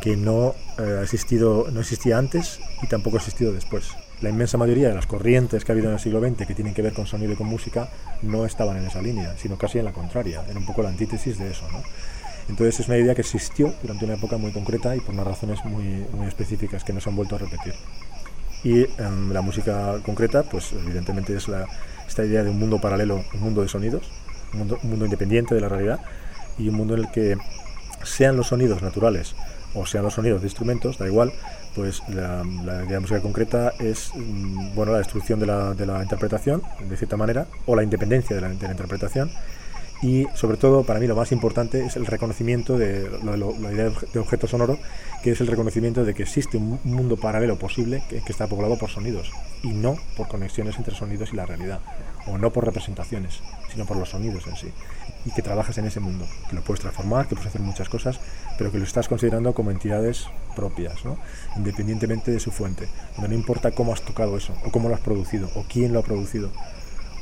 que 0.01 0.17
no, 0.17 0.55
eh, 0.79 1.01
existido, 1.03 1.67
no 1.71 1.81
existía 1.81 2.17
antes 2.17 2.59
y 2.81 2.87
tampoco 2.87 3.17
ha 3.17 3.19
existido 3.19 3.53
después. 3.53 3.91
La 4.21 4.29
inmensa 4.29 4.57
mayoría 4.57 4.89
de 4.89 4.95
las 4.95 5.05
corrientes 5.05 5.63
que 5.63 5.71
ha 5.71 5.73
habido 5.73 5.89
en 5.89 5.93
el 5.93 5.99
siglo 5.99 6.19
XX 6.19 6.47
que 6.47 6.55
tienen 6.55 6.73
que 6.73 6.81
ver 6.81 6.93
con 6.93 7.05
sonido 7.05 7.33
y 7.33 7.35
con 7.35 7.45
música 7.45 7.89
no 8.23 8.43
estaban 8.43 8.77
en 8.77 8.87
esa 8.87 9.03
línea, 9.03 9.35
sino 9.37 9.55
casi 9.55 9.77
en 9.77 9.85
la 9.85 9.93
contraria, 9.93 10.43
era 10.49 10.57
un 10.57 10.65
poco 10.65 10.81
la 10.81 10.89
antítesis 10.89 11.37
de 11.37 11.51
eso. 11.51 11.67
Entonces 12.49 12.79
es 12.79 12.87
una 12.87 12.97
idea 12.97 13.13
que 13.13 13.21
existió 13.21 13.71
durante 13.83 14.05
una 14.05 14.15
época 14.15 14.37
muy 14.37 14.51
concreta 14.51 14.95
y 14.95 14.99
por 14.99 15.13
unas 15.13 15.27
razones 15.27 15.63
muy, 15.63 16.07
muy 16.11 16.27
específicas 16.27 16.83
que 16.83 16.93
no 16.93 16.99
se 16.99 17.09
han 17.09 17.15
vuelto 17.15 17.35
a 17.35 17.37
repetir. 17.37 17.75
Y 18.63 18.81
um, 18.99 19.31
la 19.31 19.41
música 19.41 19.99
concreta, 20.03 20.41
pues 20.41 20.73
evidentemente 20.73 21.35
es 21.35 21.47
esta 22.07 22.25
idea 22.25 22.43
de 22.43 22.49
un 22.49 22.57
mundo 22.57 22.81
paralelo, 22.81 23.23
un 23.35 23.41
mundo 23.41 23.61
de 23.61 23.67
sonidos, 23.67 24.09
un 24.53 24.67
mundo 24.89 25.05
independiente 25.05 25.53
de 25.53 25.61
la 25.61 25.69
realidad 25.69 25.99
y 26.57 26.69
un 26.69 26.75
mundo 26.75 26.95
en 26.95 27.01
el 27.01 27.11
que 27.11 27.37
sean 28.03 28.37
los 28.37 28.47
sonidos 28.47 28.81
naturales 28.81 29.35
o 29.73 29.85
sean 29.85 30.03
los 30.03 30.13
sonidos 30.13 30.41
de 30.41 30.47
instrumentos, 30.47 30.97
da 30.97 31.07
igual, 31.07 31.31
pues 31.75 32.01
la, 32.09 32.43
la 32.65 32.83
idea 32.83 32.95
de 32.95 32.99
música 32.99 33.21
concreta 33.21 33.73
es 33.79 34.11
bueno 34.75 34.91
la 34.91 34.97
destrucción 34.97 35.39
de 35.39 35.45
la, 35.45 35.73
la, 35.73 36.03
interpretación, 36.03 36.61
de 36.87 36.97
cierta 36.97 37.17
manera, 37.17 37.47
o 37.65 37.75
la 37.75 37.83
independencia 37.83 38.35
de 38.35 38.41
la, 38.41 38.49
la, 38.49 38.71
interpretación. 38.71 39.31
Y 40.01 40.25
sobre 40.33 40.57
todo, 40.57 40.83
para 40.83 40.99
mí 40.99 41.05
lo 41.05 41.15
más 41.15 41.31
importante 41.31 41.85
es 41.85 41.95
el 41.95 42.07
reconocimiento 42.07 42.75
de 42.77 43.07
la 43.23 43.71
idea 43.71 43.91
de 44.13 44.19
objeto 44.19 44.47
sonoro, 44.47 44.79
que 45.21 45.31
es 45.31 45.41
el 45.41 45.47
reconocimiento 45.47 46.03
de 46.03 46.15
que 46.15 46.23
existe 46.23 46.57
un 46.57 46.79
mundo 46.83 47.17
paralelo 47.17 47.59
posible 47.59 48.01
que 48.09 48.23
está 48.27 48.47
poblado 48.47 48.79
por 48.79 48.89
sonidos 48.89 49.31
y 49.61 49.69
no 49.69 49.95
por 50.17 50.27
conexiones 50.27 50.77
entre 50.77 50.95
sonidos 50.95 51.31
y 51.33 51.35
la 51.35 51.45
realidad, 51.45 51.81
o 52.25 52.39
no 52.39 52.51
por 52.51 52.65
representaciones, 52.65 53.41
sino 53.71 53.85
por 53.85 53.97
los 53.97 54.09
sonidos 54.09 54.47
en 54.47 54.55
sí 54.55 54.71
y 55.25 55.31
que 55.31 55.41
trabajas 55.41 55.77
en 55.77 55.85
ese 55.85 55.99
mundo, 55.99 56.25
que 56.49 56.55
lo 56.55 56.63
puedes 56.63 56.81
transformar, 56.81 57.27
que 57.27 57.35
puedes 57.35 57.49
hacer 57.49 57.61
muchas 57.61 57.89
cosas, 57.89 58.19
pero 58.57 58.71
que 58.71 58.79
lo 58.79 58.83
estás 58.83 59.07
considerando 59.07 59.53
como 59.53 59.71
entidades 59.71 60.25
propias, 60.55 61.05
¿no? 61.05 61.17
independientemente 61.55 62.31
de 62.31 62.39
su 62.39 62.51
fuente, 62.51 62.87
donde 63.15 63.29
no 63.29 63.35
importa 63.35 63.71
cómo 63.71 63.93
has 63.93 64.01
tocado 64.01 64.35
eso, 64.37 64.53
o 64.65 64.71
cómo 64.71 64.89
lo 64.89 64.95
has 64.95 65.01
producido, 65.01 65.49
o 65.55 65.63
quién 65.69 65.93
lo 65.93 65.99
ha 65.99 66.03
producido, 66.03 66.51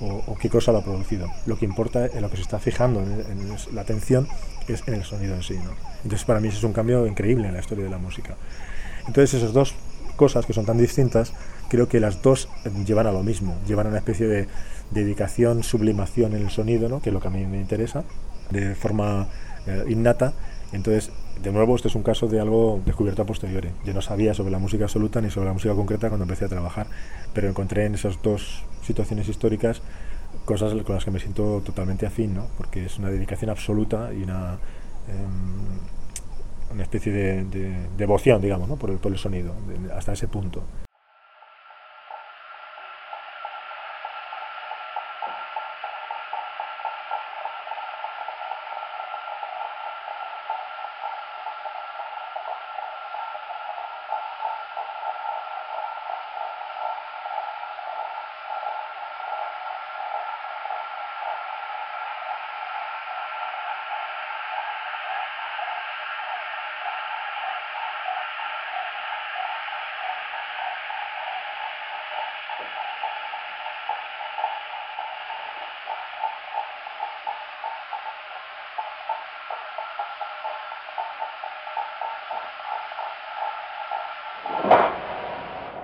o, 0.01 0.37
qué 0.39 0.49
cosa 0.49 0.71
lo 0.71 0.77
ha 0.77 0.83
producido. 0.83 1.29
Lo 1.45 1.57
que 1.57 1.65
importa, 1.65 2.05
en 2.05 2.21
lo 2.21 2.29
que 2.29 2.37
se 2.37 2.43
está 2.43 2.57
fijando 2.57 3.01
en, 3.01 3.11
en 3.11 3.75
la 3.75 3.81
atención, 3.81 4.29
es 4.69 4.81
en 4.87 4.93
el 4.93 5.03
sonido 5.03 5.35
en 5.35 5.43
sí. 5.43 5.55
¿no? 5.55 5.71
Entonces 6.03 6.23
para 6.23 6.39
mí 6.39 6.47
eso 6.47 6.57
es 6.57 6.63
un 6.63 6.71
cambio 6.71 7.05
increíble 7.05 7.47
en 7.47 7.53
la 7.53 7.59
historia 7.59 7.83
de 7.83 7.89
la 7.89 7.97
música. 7.97 8.35
Entonces 9.07 9.33
esas 9.33 9.51
dos 9.51 9.75
cosas 10.15 10.45
que 10.45 10.53
son 10.53 10.65
tan 10.65 10.77
distintas, 10.77 11.33
creo 11.69 11.87
que 11.87 11.99
las 11.99 12.21
dos 12.21 12.49
llevan 12.85 13.07
a 13.07 13.11
lo 13.11 13.23
mismo, 13.23 13.57
llevan 13.67 13.87
a 13.87 13.89
una 13.89 13.99
especie 13.99 14.27
de 14.27 14.47
dedicación, 14.91 15.63
sublimación 15.63 16.35
en 16.35 16.43
el 16.43 16.49
sonido, 16.49 16.89
¿no? 16.89 17.01
que 17.01 17.09
es 17.09 17.13
lo 17.13 17.19
que 17.19 17.27
a 17.27 17.31
mí 17.31 17.45
me 17.45 17.59
interesa, 17.59 18.03
de 18.49 18.75
forma 18.75 19.27
eh, 19.67 19.85
innata. 19.89 20.33
Entonces, 20.71 21.11
de 21.41 21.51
nuevo, 21.51 21.75
este 21.75 21.87
es 21.87 21.95
un 21.95 22.03
caso 22.03 22.27
de 22.27 22.39
algo 22.39 22.81
descubierto 22.85 23.21
a 23.21 23.25
posteriori. 23.25 23.69
Yo 23.85 23.93
no 23.93 24.01
sabía 24.01 24.33
sobre 24.33 24.51
la 24.51 24.59
música 24.59 24.85
absoluta 24.85 25.21
ni 25.21 25.31
sobre 25.31 25.47
la 25.47 25.53
música 25.53 25.73
concreta 25.73 26.09
cuando 26.09 26.25
empecé 26.25 26.45
a 26.45 26.49
trabajar, 26.49 26.87
pero 27.33 27.47
encontré 27.47 27.85
en 27.85 27.95
esas 27.95 28.21
dos 28.21 28.63
situaciones 28.83 29.27
históricas 29.27 29.81
cosas 30.45 30.73
con 30.83 30.95
las 30.95 31.05
que 31.05 31.11
me 31.11 31.19
siento 31.19 31.61
totalmente 31.63 32.05
afín, 32.05 32.33
¿no? 32.33 32.47
porque 32.57 32.85
es 32.85 32.97
una 32.97 33.09
dedicación 33.09 33.49
absoluta 33.49 34.11
y 34.13 34.23
una, 34.23 34.57
em, 35.07 36.73
una 36.73 36.83
especie 36.83 37.11
de, 37.11 37.87
devoción, 37.97 38.41
digamos, 38.41 38.67
¿no? 38.67 38.75
por, 38.75 38.89
el, 38.89 38.97
por 38.97 39.11
el 39.11 39.17
sonido, 39.17 39.53
hasta 39.95 40.13
ese 40.13 40.27
punto. 40.27 40.63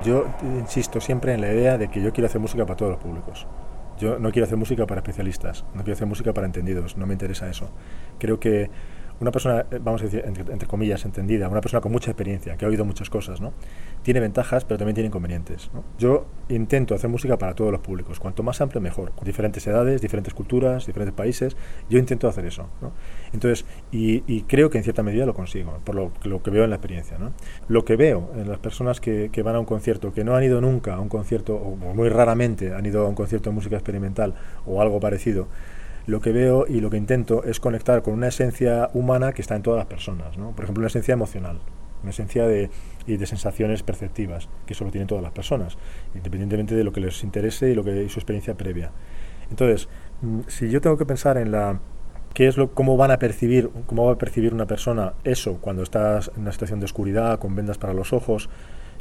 Yo 0.05 0.25
insisto 0.43 1.01
siempre 1.01 1.33
en 1.33 1.41
la 1.41 1.51
idea 1.51 1.79
de 1.79 1.87
que 1.87 1.99
yo 1.99 2.13
quiero 2.13 2.27
hacer 2.27 2.39
música 2.39 2.63
para 2.65 2.77
todos 2.77 2.91
los 2.91 3.01
públicos. 3.01 3.47
Yo 3.97 4.19
no 4.19 4.31
quiero 4.31 4.45
hacer 4.45 4.57
música 4.57 4.85
para 4.85 4.99
especialistas, 4.99 5.65
no 5.73 5.81
quiero 5.81 5.93
hacer 5.93 6.05
música 6.05 6.31
para 6.31 6.45
entendidos, 6.45 6.95
no 6.95 7.07
me 7.07 7.13
interesa 7.13 7.49
eso. 7.49 7.71
Creo 8.19 8.39
que 8.39 8.69
una 9.19 9.31
persona, 9.31 9.65
eh, 9.71 9.79
vamos 9.81 10.01
a 10.01 10.05
decir, 10.05 10.23
entre, 10.25 10.67
comillas, 10.67 11.05
entendida, 11.05 11.47
una 11.47 11.61
persona 11.61 11.81
con 11.81 11.91
mucha 11.91 12.11
experiencia, 12.11 12.57
que 12.57 12.65
ha 12.65 12.67
oído 12.67 12.85
muchas 12.85 13.09
cosas, 13.09 13.41
¿no? 13.41 13.53
Tiene 14.03 14.19
ventajas, 14.19 14.65
pero 14.65 14.77
también 14.77 14.95
tiene 14.95 15.07
inconvenientes. 15.07 15.69
Yo 15.97 16.25
intento 16.49 16.95
hacer 16.95 17.09
música 17.09 17.37
para 17.37 17.55
todos 17.55 17.71
los 17.71 17.81
públicos, 17.81 18.19
cuanto 18.19 18.43
más 18.43 18.61
amplio 18.61 18.81
mejor, 18.81 19.11
diferentes 19.23 19.65
edades, 19.67 20.01
diferentes 20.01 20.33
culturas, 20.33 20.85
diferentes 20.85 21.15
países, 21.15 21.55
yo 21.89 21.97
intento 21.97 22.27
hacer 22.27 22.45
eso. 22.45 22.67
Entonces, 23.33 23.65
y, 23.91 24.41
creo 24.43 24.69
que 24.69 24.77
en 24.77 24.83
cierta 24.83 25.03
medida 25.03 25.25
lo 25.25 25.33
consigo, 25.33 25.79
por 25.83 25.95
lo, 25.95 26.43
que 26.43 26.51
veo 26.51 26.63
en 26.63 26.69
la 26.69 26.75
experiencia. 26.75 27.17
¿no? 27.17 27.31
Lo 27.67 27.85
que 27.85 27.95
veo 27.95 28.31
en 28.35 28.49
las 28.49 28.59
personas 28.59 28.99
que, 28.99 29.29
van 29.43 29.55
a 29.55 29.59
un 29.59 29.65
concierto, 29.65 30.13
que 30.13 30.23
no 30.23 30.35
han 30.35 30.43
ido 30.43 30.61
nunca 30.61 30.95
a 30.95 30.99
un 30.99 31.09
concierto, 31.09 31.55
o 31.55 31.75
muy 31.75 32.09
raramente 32.09 32.73
han 32.73 32.85
ido 32.85 33.05
a 33.05 33.09
un 33.09 33.15
concierto 33.15 33.49
de 33.49 33.55
música 33.55 33.75
experimental 33.75 34.33
o 34.65 34.81
algo 34.81 34.99
parecido, 34.99 35.47
lo 36.07 36.21
que 36.21 36.31
veo 36.31 36.65
y 36.67 36.81
lo 36.81 36.89
que 36.89 36.97
intento 36.97 37.43
es 37.43 37.59
conectar 37.59 38.01
con 38.01 38.13
una 38.13 38.27
esencia 38.27 38.89
humana 38.93 39.33
que 39.33 39.41
está 39.41 39.55
en 39.55 39.63
todas 39.63 39.77
las 39.77 39.87
personas. 39.87 40.37
¿no? 40.37 40.51
Por 40.51 40.65
ejemplo, 40.65 40.81
una 40.81 40.87
esencia 40.87 41.13
emocional, 41.13 41.59
una 42.01 42.11
esencia 42.11 42.47
de, 42.47 42.69
de 43.07 43.25
sensaciones 43.25 43.83
perceptivas, 43.83 44.49
que 44.65 44.73
eso 44.73 44.85
lo 44.85 44.91
tienen 44.91 45.07
todas 45.07 45.23
las 45.23 45.33
personas, 45.33 45.77
independientemente 46.13 46.75
de 46.75 46.83
lo 46.83 46.91
que 46.91 47.01
les 47.01 47.23
interese 47.23 47.71
y 47.71 47.75
lo 47.75 47.83
que 47.83 48.07
su 48.09 48.19
experiencia 48.19 48.55
previa. 48.55 48.91
Entonces, 49.49 49.89
mm, 50.21 50.41
si 50.47 50.69
yo 50.69 50.81
tengo 50.81 50.97
que 50.97 51.05
pensar 51.05 51.37
en 51.37 51.51
la 51.51 51.79
qué 52.33 52.47
es 52.47 52.57
lo 52.57 52.71
cómo 52.71 52.97
van 52.97 53.11
a 53.11 53.17
percibir 53.17 53.69
cómo 53.87 54.05
va 54.05 54.13
a 54.13 54.17
percibir 54.17 54.53
una 54.53 54.67
persona 54.67 55.13
eso 55.23 55.57
cuando 55.61 55.83
estás 55.83 56.29
en 56.35 56.41
una 56.41 56.51
situación 56.51 56.79
de 56.79 56.85
oscuridad 56.85 57.39
con 57.39 57.55
vendas 57.55 57.77
para 57.77 57.93
los 57.93 58.11
ojos 58.11 58.49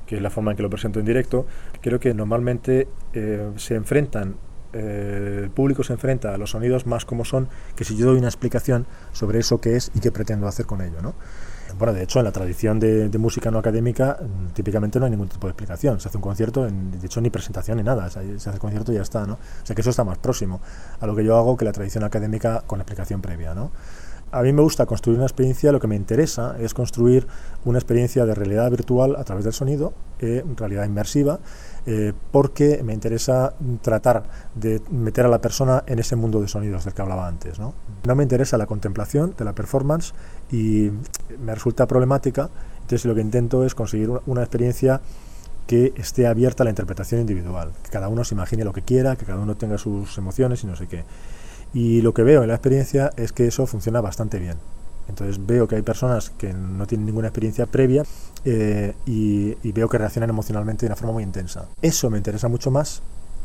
que 0.06 0.16
es 0.16 0.22
la 0.22 0.30
forma 0.30 0.52
en 0.52 0.56
que 0.56 0.62
lo 0.62 0.70
presento 0.70 1.00
en 1.00 1.06
directo 1.06 1.44
creo 1.80 1.98
que 1.98 2.14
normalmente 2.14 2.86
eh, 3.12 3.50
se 3.56 3.74
enfrentan 3.74 4.36
eh, 4.74 5.40
el 5.44 5.50
público 5.50 5.84
se 5.84 5.92
enfrenta 5.92 6.34
a 6.34 6.38
los 6.38 6.50
sonidos 6.50 6.86
más 6.86 7.04
como 7.04 7.24
son 7.24 7.48
que 7.76 7.84
si 7.84 7.96
yo 7.96 8.06
doy 8.06 8.18
una 8.18 8.28
explicación 8.28 8.86
sobre 9.12 9.38
eso 9.38 9.60
que 9.60 9.76
es 9.76 9.90
y 9.94 10.00
qué 10.00 10.10
pretendo 10.10 10.48
hacer 10.48 10.66
con 10.66 10.82
ello. 10.82 11.00
¿no? 11.00 11.14
Bueno, 11.78 11.92
de 11.92 12.02
hecho, 12.02 12.20
en 12.20 12.24
la 12.24 12.32
tradición 12.32 12.78
de, 12.78 13.10
música 13.18 13.50
no 13.50 13.58
académica, 13.58 14.18
mm, 14.20 14.52
típicamente 14.52 14.98
no 14.98 15.06
hay 15.06 15.10
ningún 15.10 15.28
tipo 15.28 15.46
de 15.46 15.52
explicación. 15.52 15.98
Se 16.00 16.08
hace 16.08 16.18
un 16.18 16.22
concierto, 16.22 16.66
en, 16.66 16.90
de 16.90 17.06
hecho, 17.06 17.20
ni 17.20 17.30
presentación 17.30 17.78
ni 17.78 17.82
nada. 17.82 18.08
Se 18.10 18.20
hace 18.20 18.50
el 18.50 18.58
concierto 18.58 18.92
y 18.92 18.96
ya 18.96 19.02
está, 19.02 19.26
¿no? 19.26 19.34
O 19.34 19.66
sea 19.66 19.74
que 19.74 19.80
eso 19.80 19.90
está 19.90 20.04
más 20.04 20.18
próximo 20.18 20.60
a 21.00 21.06
lo 21.06 21.16
que 21.16 21.24
yo 21.24 21.36
hago 21.36 21.56
que 21.56 21.64
la 21.64 21.72
tradición 21.72 22.04
académica 22.04 22.62
con 22.66 22.80
explicación 22.80 23.20
previa, 23.20 23.54
¿no? 23.54 23.72
A 24.30 24.42
mí 24.42 24.52
me 24.52 24.62
gusta 24.62 24.84
construir 24.84 25.18
una 25.18 25.26
experiencia, 25.26 25.70
lo 25.70 25.78
que 25.78 25.86
me 25.86 25.94
interesa 25.94 26.56
es 26.58 26.74
construir 26.74 27.26
una 27.64 27.78
experiencia 27.78 28.26
de 28.26 28.34
realidad 28.34 28.68
virtual 28.68 29.14
a 29.16 29.22
través 29.22 29.44
del 29.44 29.52
sonido, 29.52 29.92
eh, 30.18 30.44
realidad 30.56 30.86
inmersiva, 30.86 31.38
eh, 31.86 32.12
porque 32.32 32.82
me 32.82 32.94
interesa 32.94 33.54
tratar 33.82 34.24
de 34.54 34.80
meter 34.90 35.26
a 35.26 35.28
la 35.28 35.40
persona 35.40 35.84
en 35.86 35.98
ese 35.98 36.16
mundo 36.16 36.40
de 36.40 36.48
sonidos 36.48 36.84
del 36.84 36.94
que 36.94 37.02
hablaba 37.02 37.26
antes. 37.26 37.58
¿no? 37.58 37.74
no 38.04 38.14
me 38.14 38.22
interesa 38.22 38.56
la 38.58 38.66
contemplación 38.66 39.34
de 39.36 39.44
la 39.44 39.52
performance 39.52 40.14
y 40.50 40.90
me 41.38 41.54
resulta 41.54 41.86
problemática, 41.86 42.50
entonces 42.76 43.04
lo 43.04 43.14
que 43.14 43.20
intento 43.20 43.64
es 43.64 43.74
conseguir 43.74 44.10
una 44.26 44.42
experiencia 44.42 45.00
que 45.66 45.94
esté 45.96 46.26
abierta 46.26 46.62
a 46.62 46.64
la 46.64 46.70
interpretación 46.70 47.20
individual, 47.20 47.72
que 47.82 47.90
cada 47.90 48.08
uno 48.08 48.24
se 48.24 48.34
imagine 48.34 48.64
lo 48.64 48.72
que 48.72 48.82
quiera, 48.82 49.16
que 49.16 49.24
cada 49.24 49.40
uno 49.40 49.56
tenga 49.56 49.78
sus 49.78 50.18
emociones 50.18 50.62
y 50.62 50.66
no 50.66 50.76
sé 50.76 50.86
qué. 50.86 51.04
Y 51.72 52.02
lo 52.02 52.12
que 52.14 52.22
veo 52.22 52.42
en 52.42 52.48
la 52.48 52.54
experiencia 52.54 53.10
es 53.16 53.32
que 53.32 53.46
eso 53.46 53.66
funciona 53.66 54.00
bastante 54.00 54.38
bien. 54.38 54.56
Entonces 55.08 55.44
veo 55.44 55.68
que 55.68 55.76
hay 55.76 55.82
personas 55.82 56.30
que 56.30 56.52
no 56.52 56.86
tienen 56.86 57.06
ninguna 57.06 57.28
experiencia 57.28 57.66
previa 57.66 58.04
eh, 58.44 58.94
y, 59.06 59.72
veo 59.72 59.88
que 59.88 59.98
reaccionan 59.98 60.30
emocionalmente 60.30 60.86
de 60.86 60.88
una 60.88 60.96
forma 60.96 61.12
muy 61.12 61.22
intensa. 61.22 61.66
Eso 61.82 62.10
me 62.10 62.18
interesa 62.18 62.48
mucho 62.48 62.70
más 62.70 63.02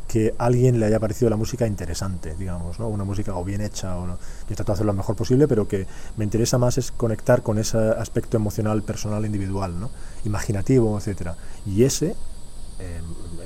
que 0.08 0.34
a 0.38 0.46
alguien 0.46 0.80
le 0.80 0.86
haya 0.86 0.98
parecido 0.98 1.30
la 1.30 1.36
música 1.36 1.66
interesante, 1.66 2.34
digamos, 2.34 2.80
¿no? 2.80 2.88
una 2.88 3.04
música 3.04 3.34
o 3.36 3.44
bien 3.44 3.60
hecha, 3.60 3.96
o 3.96 4.06
no. 4.06 4.18
yo 4.48 4.56
trato 4.56 4.72
de 4.72 4.74
hacerlo 4.74 4.92
lo 4.92 4.96
mejor 4.96 5.14
posible, 5.14 5.46
pero 5.46 5.68
que 5.68 5.86
me 6.16 6.24
interesa 6.24 6.58
más 6.58 6.78
es 6.78 6.90
conectar 6.90 7.42
con 7.42 7.58
ese 7.58 7.78
aspecto 7.78 8.36
emocional, 8.36 8.82
personal, 8.82 9.24
individual, 9.24 9.78
¿no? 9.78 9.90
imaginativo, 10.24 10.98
etcétera. 10.98 11.36
Y 11.64 11.84
ese, 11.84 12.16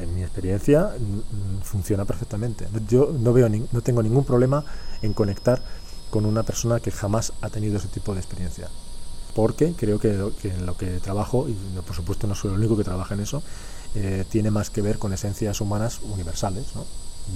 en 0.00 0.14
mi 0.14 0.22
experiencia, 0.22 0.90
funciona 1.62 2.04
perfectamente. 2.04 2.66
Yo 2.88 3.12
no 3.18 3.32
veo, 3.32 3.48
no 3.48 3.80
tengo 3.82 4.02
ningún 4.02 4.24
problema 4.24 4.64
en 5.02 5.12
conectar 5.12 5.60
con 6.14 6.26
una 6.26 6.44
persona 6.44 6.78
que 6.78 6.92
jamás 6.92 7.32
ha 7.40 7.50
tenido 7.50 7.76
ese 7.76 7.88
tipo 7.88 8.14
de 8.14 8.20
experiencia. 8.20 8.68
Porque 9.34 9.74
creo 9.76 9.98
que, 9.98 10.10
en 10.44 10.64
lo 10.64 10.76
que 10.76 11.00
trabajo, 11.00 11.48
y 11.48 11.54
por 11.84 11.96
supuesto 11.96 12.28
no 12.28 12.36
soy 12.36 12.52
el 12.52 12.58
único 12.58 12.76
que 12.76 12.84
trabaja 12.84 13.14
en 13.14 13.20
eso, 13.20 13.42
eh, 13.96 14.24
tiene 14.30 14.52
más 14.52 14.70
que 14.70 14.80
ver 14.80 14.98
con 14.98 15.12
esencias 15.12 15.60
humanas 15.60 15.98
universales 16.04 16.66
¿no? 16.76 16.86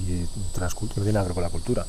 y 0.07 0.25
no 0.61 0.87
tiene 0.93 1.11
nada 1.11 1.25
que 1.25 1.27
ver 1.27 1.33
con 1.33 1.43
la 1.43 1.49
cultura. 1.49 1.85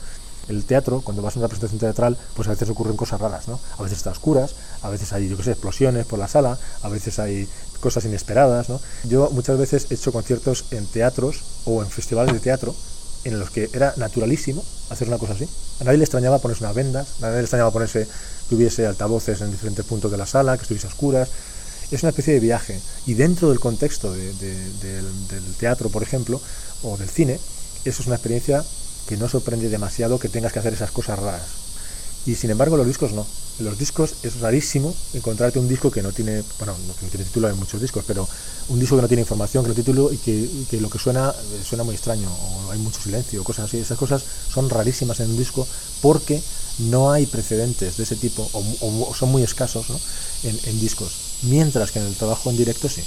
El 0.49 0.65
teatro, 0.65 1.01
cuando 1.03 1.23
vas 1.23 1.37
a 1.37 1.39
una 1.39 1.47
presentación 1.47 1.79
teatral, 1.79 2.19
pues 2.35 2.49
a 2.49 2.51
veces 2.51 2.69
ocurren 2.69 2.97
cosas 2.97 3.21
raras, 3.21 3.47
¿no? 3.47 3.61
A 3.79 3.83
veces 3.85 3.99
está 3.99 4.11
oscuras, 4.11 4.57
a 4.83 4.89
veces 4.89 5.13
hay, 5.13 5.29
yo 5.29 5.37
qué 5.37 5.45
sé, 5.45 5.53
explosiones 5.53 6.07
por 6.07 6.19
la 6.19 6.27
sala, 6.27 6.59
a 6.83 6.89
veces 6.89 7.21
hay 7.21 7.49
cosas 7.79 8.05
inesperadas, 8.05 8.69
¿no? 8.69 8.81
Yo 9.05 9.31
muchas 9.31 9.57
veces 9.59 9.87
he 9.91 9.95
hecho 9.95 10.11
conciertos 10.11 10.65
en 10.73 10.87
teatros 10.87 11.45
o 11.67 11.85
en 11.85 11.89
festivales 11.89 12.33
de 12.33 12.41
teatro 12.41 12.75
en 13.25 13.39
los 13.39 13.51
que 13.51 13.69
era 13.73 13.95
naturalísimo 13.97 14.65
hacer 14.91 15.09
una 15.09 15.19
cosa 15.19 15.35
así. 15.35 15.49
A 15.81 15.85
nadie 15.85 15.99
le 15.99 16.05
extrañaba 16.05 16.39
ponerse 16.39 16.65
unas 16.65 16.75
vendas, 16.75 17.09
a 17.19 17.23
nadie 17.23 17.37
le 17.37 17.43
extrañaba 17.43 17.71
ponerse 17.71 18.07
que 18.49 18.55
hubiese 18.55 18.87
altavoces 18.87 19.41
en 19.41 19.51
diferentes 19.51 19.85
puntos 19.85 20.11
de 20.11 20.17
la 20.17 20.27
sala, 20.27 20.57
que 20.57 20.63
estuviese 20.63 20.87
a 20.87 20.91
oscuras. 20.91 21.29
Es 21.91 22.03
una 22.03 22.11
especie 22.11 22.35
de 22.35 22.41
viaje. 22.41 22.81
Y 23.07 23.15
dentro 23.15 23.51
del 23.51 23.61
contexto 23.61 24.13
del, 24.13 24.39
del 24.39 25.55
teatro, 25.59 25.89
por 25.89 26.03
ejemplo, 26.03 26.41
o 26.83 26.97
del 26.97 27.09
cine, 27.09 27.39
eso 27.85 28.03
es 28.03 28.07
una 28.07 28.17
experiencia 28.17 28.65
que 29.07 29.17
no 29.17 29.29
sorprende 29.29 29.69
demasiado 29.69 30.19
que 30.19 30.29
tengas 30.29 30.53
que 30.53 30.61
hacer 30.61 30.73
esas 30.73 30.91
cosas 30.91 31.19
raras. 31.19 31.70
Y 32.27 32.35
sin 32.35 32.51
embargo 32.51 32.77
los 32.77 32.87
discos 32.87 33.13
no. 33.13 33.27
En 33.59 33.67
los 33.67 33.79
discos 33.79 34.15
es 34.23 34.41
rarísimo 34.41 34.95
encontrarte 35.13 35.59
un 35.59 35.69
disco 35.69 35.91
que 35.91 36.03
no 36.03 36.13
tiene, 36.13 36.43
bueno, 36.59 36.75
no 36.87 36.95
tiene 37.09 37.25
título 37.25 37.49
en 37.49 37.59
muchos 37.59 37.81
discos, 37.81 38.05
pero 38.07 38.27
un 38.69 38.81
disco 38.81 38.97
que 38.97 39.03
no 39.03 39.09
tiene 39.09 39.23
información, 39.23 39.65
que 39.65 39.69
no 39.69 39.75
título 39.75 40.11
y 40.13 40.17
que, 40.17 40.81
lo 40.81 40.89
que 40.89 40.99
suena 40.99 41.31
eh, 41.31 41.63
suena 41.63 41.85
muy 41.85 41.95
extraño, 41.95 42.29
o 42.31 42.71
hay 42.71 42.79
mucho 42.79 43.03
silencio, 43.03 43.43
o 43.43 43.45
cosas 43.45 43.67
así. 43.67 43.79
Esas 43.79 43.99
cosas 43.99 44.23
son 44.53 44.71
rarísimas 44.71 45.21
en 45.21 45.31
un 45.31 45.37
disco 45.37 45.67
porque 46.01 46.41
no 46.79 47.13
hay 47.13 47.27
precedentes 47.27 47.99
de 47.99 48.05
ese 48.05 48.17
tipo, 48.17 48.49
o, 48.53 49.15
son 49.15 49.31
muy 49.31 49.43
escasos 49.43 49.87
en, 50.43 50.59
en 50.65 50.81
discos. 50.81 51.13
Mientras 51.43 51.93
que 51.93 51.99
en 51.99 52.07
el 52.07 52.15
trabajo 52.15 52.51
en 52.51 52.57
directo 52.57 52.89
sí. 52.89 53.03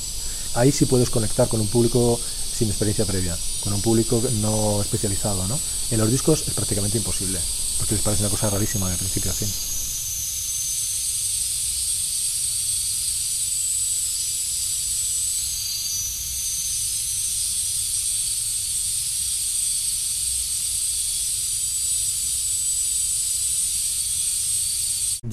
Ahí 0.56 0.72
sí 0.72 0.86
puedes 0.86 1.10
conectar 1.10 1.48
con 1.48 1.62
un 1.62 1.68
público 1.68 2.20
sin 2.54 2.70
experiencia 2.70 3.06
previa, 3.06 3.38
con 3.60 3.74
un 3.74 3.82
público 3.82 4.22
no 4.42 4.82
especializado, 4.82 5.48
¿no? 5.48 5.60
En 5.92 6.00
los 6.00 6.10
discos 6.10 6.44
es 6.48 6.54
prácticamente 6.54 6.98
imposible, 6.98 7.40
porque 7.78 7.96
les 7.96 8.04
parece 8.04 8.24
una 8.24 8.30
cosa 8.30 8.50
rarísima 8.50 8.90
de 8.90 8.98
principio 8.98 9.32
a 9.32 9.34
fin. 9.34 9.73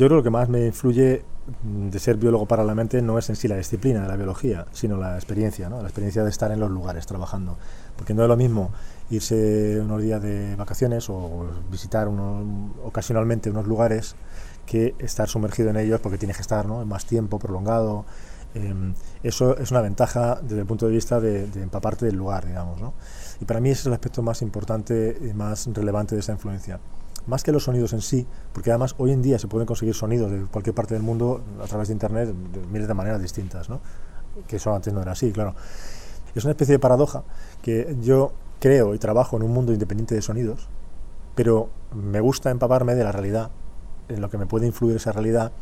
Yo 0.01 0.07
creo 0.07 0.17
que 0.17 0.21
lo 0.21 0.23
que 0.23 0.31
más 0.31 0.49
me 0.49 0.65
influye 0.65 1.23
de 1.63 1.99
ser 1.99 2.17
biólogo 2.17 2.47
para 2.47 2.65
la 2.65 2.75
mente 2.75 3.03
no 3.03 3.19
es 3.19 3.29
en 3.29 3.37
sí 3.37 3.49
la 3.49 3.57
disciplina 3.57 4.01
de 4.01 4.09
la 4.09 4.17
biología, 4.17 4.65
sino 4.73 4.97
la 4.97 5.15
experiencia, 5.17 5.69
¿no? 5.69 5.77
la 5.77 5.89
experiencia 5.89 6.25
de 6.25 6.31
estar 6.31 6.51
en 6.53 6.59
los 6.59 6.71
lugares 6.71 7.05
trabajando. 7.07 7.59
porque 7.99 8.15
no 8.15 8.23
es 8.23 8.29
lo 8.29 8.37
mismo 8.39 8.71
irse 9.11 9.79
unos 9.79 10.01
días 10.01 10.23
de 10.23 10.57
vacaciones 10.57 11.11
o 11.11 11.51
visitar 11.71 12.09
ocasionalmente 12.83 13.51
unos 13.51 13.67
lugares 13.67 14.17
que 14.65 14.95
estar 15.01 15.29
sumergido 15.29 15.69
en 15.69 15.77
ellos 15.77 16.01
porque 16.01 16.17
tienes 16.17 16.39
que 16.39 16.43
estar 16.43 16.67
más 16.67 17.05
tiempo 17.05 17.39
prolongado. 17.39 18.07
Em, 18.55 18.95
eso 19.23 19.59
es 19.59 19.71
una 19.71 19.83
ventaja 19.83 20.41
desde 20.41 20.61
el 20.61 20.67
punto 20.67 20.87
de 20.87 20.93
vista 20.93 21.21
de, 21.21 21.45
empaparte 21.63 22.07
del 22.07 22.17
lugar, 22.17 22.47
digamos. 22.47 22.81
¿no? 22.81 22.95
Y 23.39 23.45
para 23.45 23.61
mí 23.61 23.69
ese 23.69 23.83
es 23.83 23.87
el 23.89 23.93
aspecto 23.93 24.23
más 24.23 24.41
importante 24.41 25.19
y 25.21 25.35
más 25.35 25.69
relevante 25.75 26.15
de 26.15 26.23
esa 26.23 26.33
influencia. 26.33 26.81
Más 27.27 27.43
que 27.43 27.53
los 27.53 27.65
sonidos 27.65 27.93
en 27.93 28.01
sí, 28.01 28.27
porque 28.53 28.71
además 28.71 28.95
hoy 28.99 29.13
en 29.13 29.23
día 29.23 29.39
se 29.39 29.47
pueden 29.47 29.67
conseguir 29.67 29.95
sonidos 29.95 30.31
de 30.31 30.43
cualquier 30.47 30.75
parte 30.75 30.95
del 30.95 31.03
mundo 31.03 31.43
a 31.63 31.67
través 31.67 31.89
de 31.89 31.93
Internet 31.95 32.29
de 32.29 32.67
miles 32.67 32.89
de 32.89 32.95
maneras 32.95 33.21
distintas, 33.21 33.69
que 34.47 34.57
eso 34.57 34.75
antes 34.75 34.93
no 34.93 35.03
era 35.03 35.13
así, 35.13 35.33
claro. 35.33 35.55
Es 36.35 36.45
una 36.45 36.53
especie 36.53 36.75
de 36.75 36.79
paradoja 36.79 37.25
que 37.63 37.97
yo 38.01 38.33
creo 38.61 38.95
y 38.95 38.99
trabajo 38.99 39.37
en 39.37 39.43
un 39.43 39.53
mundo 39.53 39.73
independiente 39.73 40.15
de 40.15 40.23
sonidos, 40.23 40.69
pero 41.35 41.69
me 41.95 42.21
gusta 42.21 42.51
empaparme 42.51 42.95
de 42.95 43.05
la 43.05 43.13
realidad, 43.13 43.51
en 44.09 44.21
lo 44.21 44.31
que 44.31 44.39
me 44.39 44.47
puede 44.47 44.67
influir 44.67 44.97
esa 44.97 45.13
realidad, 45.13 45.53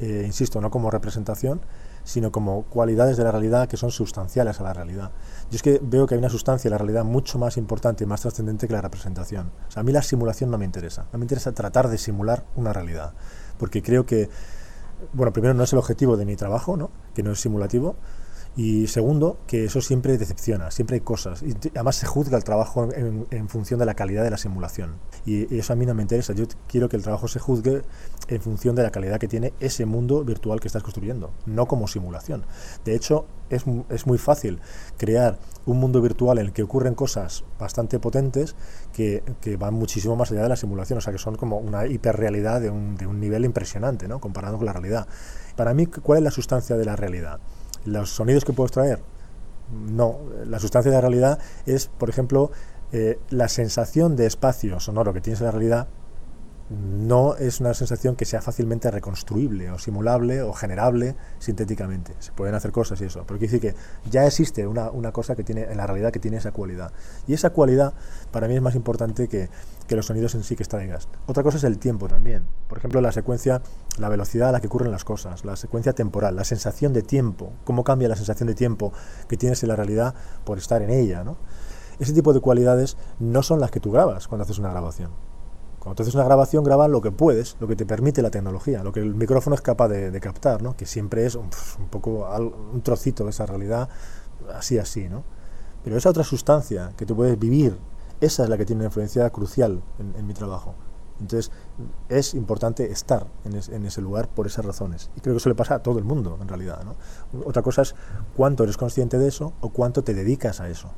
eh, 0.00 0.22
insisto, 0.24 0.60
no 0.60 0.70
como 0.70 0.90
representación, 0.90 1.60
sino 2.06 2.30
como 2.30 2.62
cualidades 2.62 3.16
de 3.16 3.24
la 3.24 3.32
realidad 3.32 3.68
que 3.68 3.76
son 3.76 3.90
sustanciales 3.90 4.60
a 4.60 4.62
la 4.62 4.72
realidad. 4.72 5.10
Yo 5.50 5.56
es 5.56 5.62
que 5.62 5.80
veo 5.82 6.06
que 6.06 6.14
hay 6.14 6.18
una 6.20 6.30
sustancia 6.30 6.68
en 6.68 6.72
la 6.72 6.78
realidad 6.78 7.04
mucho 7.04 7.36
más 7.36 7.56
importante 7.56 8.04
y 8.04 8.06
más 8.06 8.20
trascendente 8.20 8.68
que 8.68 8.72
la 8.72 8.80
representación. 8.80 9.50
O 9.68 9.70
sea, 9.72 9.80
a 9.80 9.82
mí 9.82 9.90
la 9.90 10.02
simulación 10.02 10.48
no 10.48 10.56
me 10.56 10.64
interesa, 10.64 11.06
no 11.12 11.18
me 11.18 11.24
interesa 11.24 11.50
tratar 11.52 11.88
de 11.88 11.98
simular 11.98 12.44
una 12.54 12.72
realidad, 12.72 13.12
porque 13.58 13.82
creo 13.82 14.06
que, 14.06 14.30
bueno, 15.14 15.32
primero 15.32 15.52
no 15.52 15.64
es 15.64 15.72
el 15.72 15.80
objetivo 15.80 16.16
de 16.16 16.24
mi 16.24 16.36
trabajo, 16.36 16.76
¿no? 16.76 16.90
que 17.12 17.24
no 17.24 17.32
es 17.32 17.40
simulativo, 17.40 17.96
y 18.56 18.86
segundo, 18.86 19.36
que 19.46 19.66
eso 19.66 19.82
siempre 19.82 20.16
decepciona, 20.16 20.70
siempre 20.70 20.94
hay 20.94 21.00
cosas. 21.02 21.42
Y 21.42 21.54
además 21.74 21.96
se 21.96 22.06
juzga 22.06 22.38
el 22.38 22.44
trabajo 22.44 22.88
en, 22.90 23.48
función 23.50 23.78
de 23.78 23.84
la 23.84 23.92
calidad 23.92 24.24
de 24.24 24.30
la 24.30 24.38
simulación. 24.38 24.94
Y, 25.26 25.58
eso 25.58 25.74
a 25.74 25.76
mí 25.76 25.84
no 25.84 25.94
me 25.94 26.00
interesa. 26.00 26.32
Yo 26.32 26.46
quiero 26.66 26.88
que 26.88 26.96
el 26.96 27.02
trabajo 27.02 27.28
se 27.28 27.38
juzgue 27.38 27.82
en 28.28 28.40
función 28.40 28.74
de 28.74 28.82
la 28.82 28.90
calidad 28.90 29.20
que 29.20 29.28
tiene 29.28 29.52
ese 29.60 29.84
mundo 29.84 30.24
virtual 30.24 30.58
que 30.58 30.68
estás 30.68 30.82
construyendo, 30.82 31.32
no 31.44 31.66
como 31.66 31.86
simulación. 31.86 32.46
De 32.86 32.94
hecho, 32.94 33.26
es, 33.50 33.64
es 33.90 34.06
muy 34.06 34.16
fácil 34.16 34.58
crear 34.96 35.38
un 35.66 35.78
mundo 35.78 36.00
virtual 36.00 36.38
en 36.38 36.46
el 36.46 36.52
que 36.54 36.62
ocurren 36.62 36.94
cosas 36.94 37.44
bastante 37.58 37.98
potentes 37.98 38.56
que, 38.94 39.22
que, 39.42 39.58
van 39.58 39.74
muchísimo 39.74 40.16
más 40.16 40.32
allá 40.32 40.44
de 40.44 40.48
la 40.48 40.56
simulación, 40.56 40.98
o 40.98 41.02
sea 41.02 41.12
que 41.12 41.18
son 41.18 41.36
como 41.36 41.58
una 41.58 41.86
hiperrealidad 41.86 42.60
de 42.60 42.70
un, 42.70 42.96
de 42.96 43.06
un 43.06 43.20
nivel 43.20 43.44
impresionante, 43.44 44.08
¿no? 44.08 44.18
comparado 44.18 44.56
con 44.56 44.66
la 44.66 44.72
realidad. 44.72 45.06
Para 45.56 45.74
mí, 45.74 45.86
¿cuál 45.86 46.18
es 46.18 46.24
la 46.24 46.30
sustancia 46.30 46.76
de 46.76 46.84
la 46.84 46.96
realidad? 46.96 47.40
Los 47.86 48.10
sonidos 48.10 48.44
que 48.44 48.52
puedo 48.52 48.66
extraer. 48.66 49.00
No, 49.72 50.18
la 50.44 50.58
sustancia 50.58 50.90
de 50.90 50.96
la 50.96 51.00
realidad 51.00 51.38
es, 51.64 51.88
por 51.88 52.08
ejemplo, 52.08 52.50
eh, 52.92 53.18
la 53.30 53.48
sensación 53.48 54.14
de 54.14 54.26
espacio 54.26 54.78
sonoro 54.78 55.12
que 55.12 55.20
tienes 55.20 55.40
en 55.40 55.46
la 55.46 55.52
realidad 55.52 55.88
no 56.68 57.36
es 57.36 57.60
una 57.60 57.74
sensación 57.74 58.16
que 58.16 58.24
sea 58.24 58.42
fácilmente 58.42 58.90
reconstruible 58.90 59.70
o 59.70 59.78
simulable 59.78 60.42
o 60.42 60.52
generable 60.52 61.14
sintéticamente. 61.38 62.14
Se 62.18 62.32
pueden 62.32 62.54
hacer 62.54 62.72
cosas 62.72 63.00
y 63.00 63.04
eso, 63.04 63.22
pero 63.26 63.38
quiere 63.38 63.52
decir 63.52 63.72
que 63.72 64.10
ya 64.10 64.26
existe 64.26 64.66
una, 64.66 64.90
una, 64.90 65.12
cosa 65.12 65.36
que 65.36 65.44
tiene 65.44 65.62
en 65.62 65.76
la 65.76 65.86
realidad 65.86 66.12
que 66.12 66.18
tiene 66.18 66.38
esa 66.38 66.50
cualidad. 66.50 66.92
Y 67.28 67.34
esa 67.34 67.50
cualidad 67.50 67.94
para 68.32 68.48
mí 68.48 68.56
es 68.56 68.62
más 68.62 68.74
importante 68.74 69.28
que, 69.28 69.48
que 69.86 69.94
los 69.94 70.06
sonidos 70.06 70.34
en 70.34 70.42
sí 70.42 70.56
que 70.56 70.64
extraigas. 70.64 71.08
Otra 71.26 71.42
cosa 71.42 71.58
es 71.58 71.64
el 71.64 71.78
tiempo 71.78 72.08
también. 72.08 72.44
Por 72.68 72.78
ejemplo, 72.78 73.00
la 73.00 73.12
secuencia, 73.12 73.62
la 73.98 74.08
velocidad 74.08 74.48
a 74.48 74.52
la 74.52 74.60
que 74.60 74.66
ocurren 74.66 74.90
las 74.90 75.04
cosas, 75.04 75.44
la 75.44 75.54
secuencia 75.54 75.92
temporal, 75.92 76.34
la 76.34 76.44
sensación 76.44 76.92
de 76.92 77.02
tiempo, 77.02 77.52
cómo 77.64 77.84
cambia 77.84 78.08
la 78.08 78.16
sensación 78.16 78.48
de 78.48 78.54
tiempo 78.54 78.92
que 79.28 79.36
tienes 79.36 79.62
en 79.62 79.68
la 79.68 79.76
realidad 79.76 80.14
por 80.44 80.58
estar 80.58 80.82
en 80.82 80.90
ella. 80.90 81.22
¿no? 81.22 81.36
Ese 82.00 82.12
tipo 82.12 82.32
de 82.32 82.40
cualidades 82.40 82.96
no 83.20 83.44
son 83.44 83.60
las 83.60 83.70
que 83.70 83.78
tú 83.78 83.92
grabas 83.92 84.26
cuando 84.26 84.42
haces 84.42 84.58
una 84.58 84.70
grabación 84.70 85.25
cuando 85.86 85.98
tú 85.98 86.02
haces 86.02 86.16
una 86.16 86.24
grabación, 86.24 86.64
graba 86.64 86.88
lo 86.88 87.00
que 87.00 87.12
puedes, 87.12 87.56
lo 87.60 87.68
que 87.68 87.76
te 87.76 87.86
permite 87.86 88.20
la 88.20 88.30
tecnología, 88.32 88.82
lo 88.82 88.90
que 88.90 88.98
el 88.98 89.14
micrófono 89.14 89.54
es 89.54 89.62
capaz 89.62 89.86
de, 89.86 90.20
captar, 90.20 90.60
¿no? 90.60 90.76
que 90.76 90.84
siempre 90.84 91.24
es 91.24 91.36
un, 91.36 91.48
poco 91.90 92.28
un 92.72 92.82
trocito 92.82 93.22
de 93.22 93.30
esa 93.30 93.46
realidad, 93.46 93.88
así, 94.52 94.78
así. 94.78 95.08
¿no? 95.08 95.22
Pero 95.84 95.96
esa 95.96 96.10
otra 96.10 96.24
sustancia 96.24 96.92
que 96.96 97.06
tú 97.06 97.14
puedes 97.14 97.38
vivir, 97.38 97.78
esa 98.20 98.42
es 98.42 98.48
la 98.48 98.58
que 98.58 98.64
tiene 98.64 98.80
una 98.80 98.86
influencia 98.86 99.30
crucial 99.30 99.80
en, 100.00 100.26
mi 100.26 100.34
trabajo. 100.34 100.74
Entonces, 101.20 101.52
es 102.08 102.34
importante 102.34 102.90
estar 102.90 103.28
en, 103.44 103.86
ese 103.86 104.02
lugar 104.02 104.28
por 104.28 104.48
esas 104.48 104.64
razones. 104.64 105.12
Y 105.16 105.20
creo 105.20 105.34
que 105.34 105.38
eso 105.38 105.50
le 105.50 105.54
pasa 105.54 105.76
a 105.76 105.82
todo 105.84 106.00
el 106.00 106.04
mundo, 106.04 106.36
en 106.42 106.48
realidad. 106.48 106.82
¿no? 106.82 106.96
Otra 107.44 107.62
cosa 107.62 107.82
es 107.82 107.94
cuánto 108.34 108.64
eres 108.64 108.76
consciente 108.76 109.18
de 109.18 109.28
eso 109.28 109.52
o 109.60 109.68
cuánto 109.68 110.02
te 110.02 110.14
dedicas 110.14 110.60
a 110.60 110.68
eso. 110.68 110.90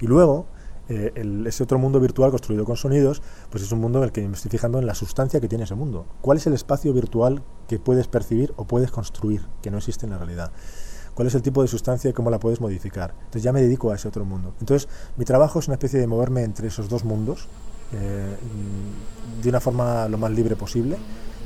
Y 0.00 0.06
luego, 0.06 0.44
eh, 0.92 1.46
ese 1.46 1.62
otro 1.62 1.78
mundo 1.78 2.00
virtual 2.00 2.30
construido 2.30 2.64
con 2.64 2.76
sonidos, 2.76 3.22
pues 3.50 3.62
es 3.62 3.72
un 3.72 3.80
mundo 3.80 3.98
en 3.98 4.04
el 4.04 4.12
que 4.12 4.26
me 4.28 4.34
estoy 4.34 4.50
fijando 4.50 4.78
en 4.78 4.86
la 4.86 4.94
sustancia 4.94 5.40
que 5.40 5.48
tiene 5.48 5.64
ese 5.64 5.74
mundo. 5.74 6.06
¿Cuál 6.20 6.38
es 6.38 6.46
el 6.46 6.52
espacio 6.52 6.92
virtual 6.92 7.42
que 7.66 7.78
puedes 7.78 8.08
percibir 8.08 8.52
o 8.56 8.66
puedes 8.66 8.90
construir, 8.90 9.46
que 9.62 9.70
no 9.70 9.78
existe 9.78 10.04
en 10.06 10.12
la 10.12 10.18
realidad? 10.18 10.52
¿Cuál 11.14 11.28
es 11.28 11.34
el 11.34 11.42
tipo 11.42 11.62
de 11.62 11.68
sustancia 11.68 12.10
y 12.10 12.12
cómo 12.12 12.30
la 12.30 12.38
puedes 12.38 12.60
modificar? 12.60 13.14
Entonces 13.18 13.42
ya 13.42 13.52
me 13.52 13.62
dedico 13.62 13.90
a 13.90 13.96
ese 13.96 14.08
otro 14.08 14.24
mundo. 14.24 14.54
Entonces 14.60 14.88
mi 15.16 15.24
trabajo 15.24 15.58
es 15.58 15.68
una 15.68 15.74
especie 15.74 15.98
de 15.98 16.06
moverme 16.06 16.42
entre 16.42 16.68
esos 16.68 16.88
dos 16.88 17.04
mundos 17.04 17.48
eh, 17.92 18.36
de 19.42 19.48
una 19.48 19.60
forma 19.60 20.08
lo 20.08 20.16
más 20.16 20.30
libre 20.30 20.56
posible 20.56 20.96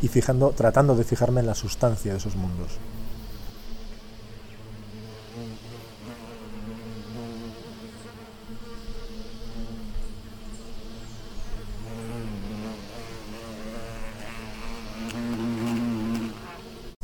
y 0.03 0.09
tratando 0.09 0.95
de 0.95 1.05
fijarme 1.05 1.41
en 1.41 1.47
la 1.47 1.55
sustancia 1.55 2.13
de 2.13 2.19
esos 2.19 2.37
mundos. 2.37 2.79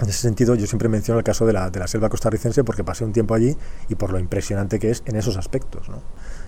En 0.03 0.09
ese 0.09 0.19
sentido, 0.19 0.57
yo 0.57 0.67
siempre 0.67 0.89
menciono 0.89 1.19
el 1.19 1.25
caso 1.25 1.47
de 1.47 1.53
la, 1.53 1.71
de 1.71 1.79
la, 1.79 1.87
selva 1.87 2.09
costarricense 2.09 2.65
porque 2.65 2.83
pasé 2.83 3.05
un 3.05 3.13
tiempo 3.13 3.35
allí 3.35 3.57
y 3.89 3.95
por 3.95 4.11
lo 4.11 4.19
impresionante 4.19 4.81
que 4.81 4.91
es 4.91 5.05
en 5.07 5.15
esos 5.15 5.37
aspectos. 5.37 5.87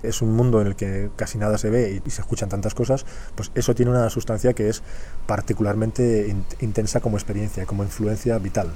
Es 0.03 0.23
un 0.23 0.35
mundo 0.35 0.61
en 0.61 0.67
el 0.67 0.75
que 0.75 1.11
casi 1.15 1.39
nada 1.39 1.57
se 1.57 1.71
ve 1.71 2.03
y, 2.05 2.11
se 2.11 2.21
escuchan 2.21 2.49
tantas 2.49 2.75
cosas, 2.75 3.07
pues 3.37 3.53
eso 3.55 3.73
tiene 3.77 3.93
una 3.93 4.11
sustancia 4.11 4.55
que 4.55 4.69
es 4.69 4.83
particularmente 5.29 6.35
intensa 6.61 6.99
como 6.99 7.17
experiencia, 7.17 7.65
como 7.65 7.85
influencia 7.85 8.39
vital. 8.39 8.73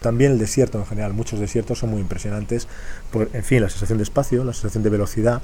También 0.00 0.32
el 0.32 0.38
desierto 0.38 0.78
en 0.78 0.86
general, 0.86 1.12
muchos 1.12 1.38
desiertos 1.40 1.78
son 1.78 1.90
muy 1.90 2.00
impresionantes 2.00 2.68
por, 3.12 3.28
en 3.32 3.44
fin, 3.44 3.60
la 3.60 3.68
sensación 3.68 3.98
de 3.98 4.04
espacio, 4.04 4.44
la 4.44 4.54
sensación 4.54 4.82
de 4.82 4.90
velocidad, 4.90 5.42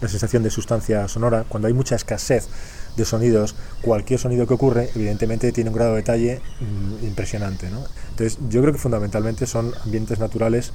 la 0.00 0.08
sensación 0.08 0.42
de 0.42 0.50
sustancia 0.50 1.08
sonora. 1.08 1.44
Cuando 1.48 1.68
hay 1.68 1.74
mucha 1.74 1.96
escasez 1.96 2.48
de 2.96 3.04
sonidos, 3.04 3.56
cualquier 3.82 4.18
sonido 4.18 4.46
que 4.46 4.54
ocurre, 4.54 4.90
evidentemente 4.94 5.50
tiene 5.52 5.70
un 5.70 5.76
grado 5.76 5.92
de 5.92 5.96
detalle 5.98 6.40
mm, 6.60 7.04
impresionante. 7.06 7.68
¿no? 7.70 7.84
Entonces, 8.10 8.38
yo 8.48 8.60
creo 8.62 8.72
que 8.72 8.78
fundamentalmente 8.78 9.46
son 9.46 9.72
ambientes 9.84 10.18
naturales 10.18 10.72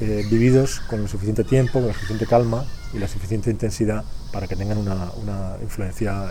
eh, 0.00 0.26
vividos 0.30 0.80
con 0.88 1.00
el 1.00 1.08
suficiente 1.08 1.44
tiempo, 1.44 1.74
con 1.74 1.88
la 1.88 1.94
suficiente 1.94 2.26
calma 2.26 2.64
y 2.92 2.98
la 2.98 3.08
suficiente 3.08 3.50
intensidad 3.50 4.04
para 4.32 4.46
que 4.46 4.56
tengan 4.56 4.78
una, 4.78 5.10
una 5.22 5.56
influencia 5.62 6.30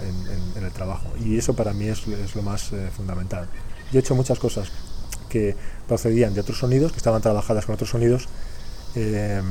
en, 0.55 0.63
el 0.63 0.71
trabajo. 0.71 1.13
Y 1.23 1.37
eso 1.37 1.55
para 1.55 1.73
mí 1.73 1.87
es, 1.87 2.07
es 2.07 2.35
lo 2.35 2.41
más 2.41 2.71
eh, 2.71 2.89
fundamental. 2.95 3.47
Yo 3.91 3.99
he 3.99 4.01
hecho 4.01 4.15
muchas 4.15 4.39
cosas 4.39 4.71
que 5.29 5.55
procedían 5.87 6.33
de 6.33 6.41
otros 6.41 6.59
sonidos, 6.59 6.91
que 6.91 6.97
estaban 6.97 7.21
trabajadas 7.21 7.65
con 7.65 7.75
otros 7.75 7.89
sonidos, 7.89 8.27
eh, 8.95 9.41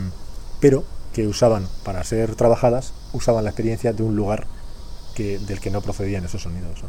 pero 0.61 0.85
que 1.13 1.27
usaban, 1.27 1.67
para 1.85 2.05
ser 2.05 2.35
trabajadas, 2.35 2.93
usaban 3.13 3.45
la 3.45 3.51
experiencia 3.51 3.93
de 3.93 4.03
un 4.03 4.17
lugar 4.17 4.47
que, 5.15 5.39
del 5.39 5.61
que 5.61 5.71
no 5.71 5.81
procedían 5.81 6.25
esos 6.25 6.43
sonidos. 6.43 6.83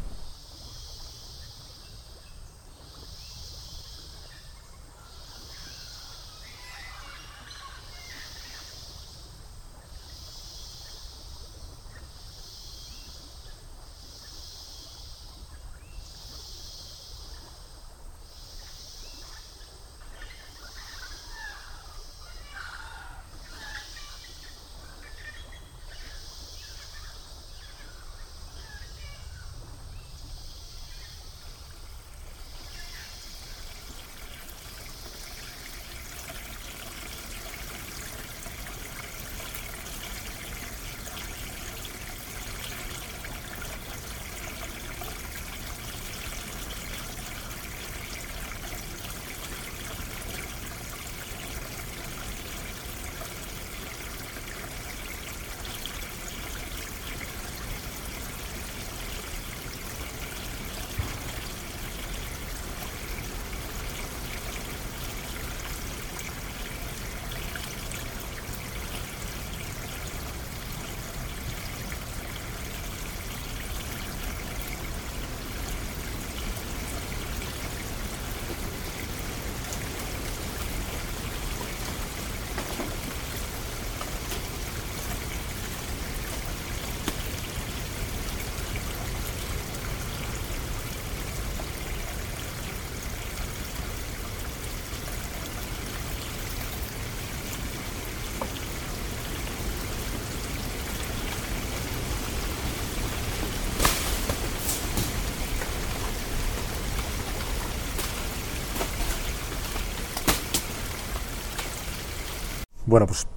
Bueno, 112.88 113.06
pues 113.06 113.28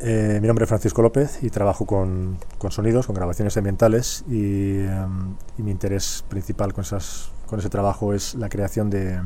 eh, 0.00 0.40
mi 0.42 0.46
nombre 0.46 0.64
es 0.64 0.68
Francisco 0.68 1.00
López 1.00 1.42
y 1.42 1.48
trabajo 1.48 1.86
con, 1.86 2.36
con 2.58 2.70
sonidos, 2.70 3.06
con 3.06 3.14
grabaciones 3.14 3.56
ambientales 3.56 4.24
y, 4.28 4.80
em, 4.80 5.36
y, 5.56 5.62
mi 5.62 5.70
interés 5.70 6.22
principal 6.28 6.74
con, 6.74 6.84
esas, 6.84 7.30
con 7.46 7.58
ese 7.58 7.70
trabajo 7.70 8.12
es 8.12 8.34
la 8.34 8.50
creación 8.50 8.90
de, 8.90 9.22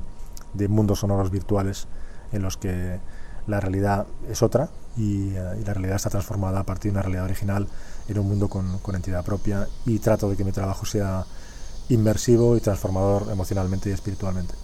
de 0.55 0.69
mundos 0.69 1.01
sonoros 1.01 1.33
virtuales 1.33 1.89
en 2.31 2.43
los 2.43 2.57
que 2.57 3.01
la 3.49 3.59
realidad 3.59 4.07
es 4.31 4.45
otra 4.45 4.69
y, 4.97 5.33
uh, 5.33 5.61
y, 5.61 5.65
la 5.65 5.75
realidad 5.75 5.97
está 5.97 6.11
transformada 6.11 6.61
a 6.61 6.65
partir 6.65 6.93
de 6.93 6.99
una 6.99 7.03
realidad 7.03 7.25
original 7.25 7.67
en 8.07 8.17
un 8.17 8.29
mundo 8.29 8.49
con, 8.49 8.79
con 8.79 8.95
entidad 8.95 9.25
propia 9.25 9.67
y 9.85 9.99
trato 9.99 10.31
de 10.31 10.37
que 10.37 10.45
mi 10.45 10.53
trabajo 10.53 10.87
sea 10.87 11.25
inmersivo 11.89 12.57
y 12.57 12.61
transformador 12.61 13.27
emocionalmente 13.33 13.91
y 13.91 13.93
espiritualmente. 13.93 14.55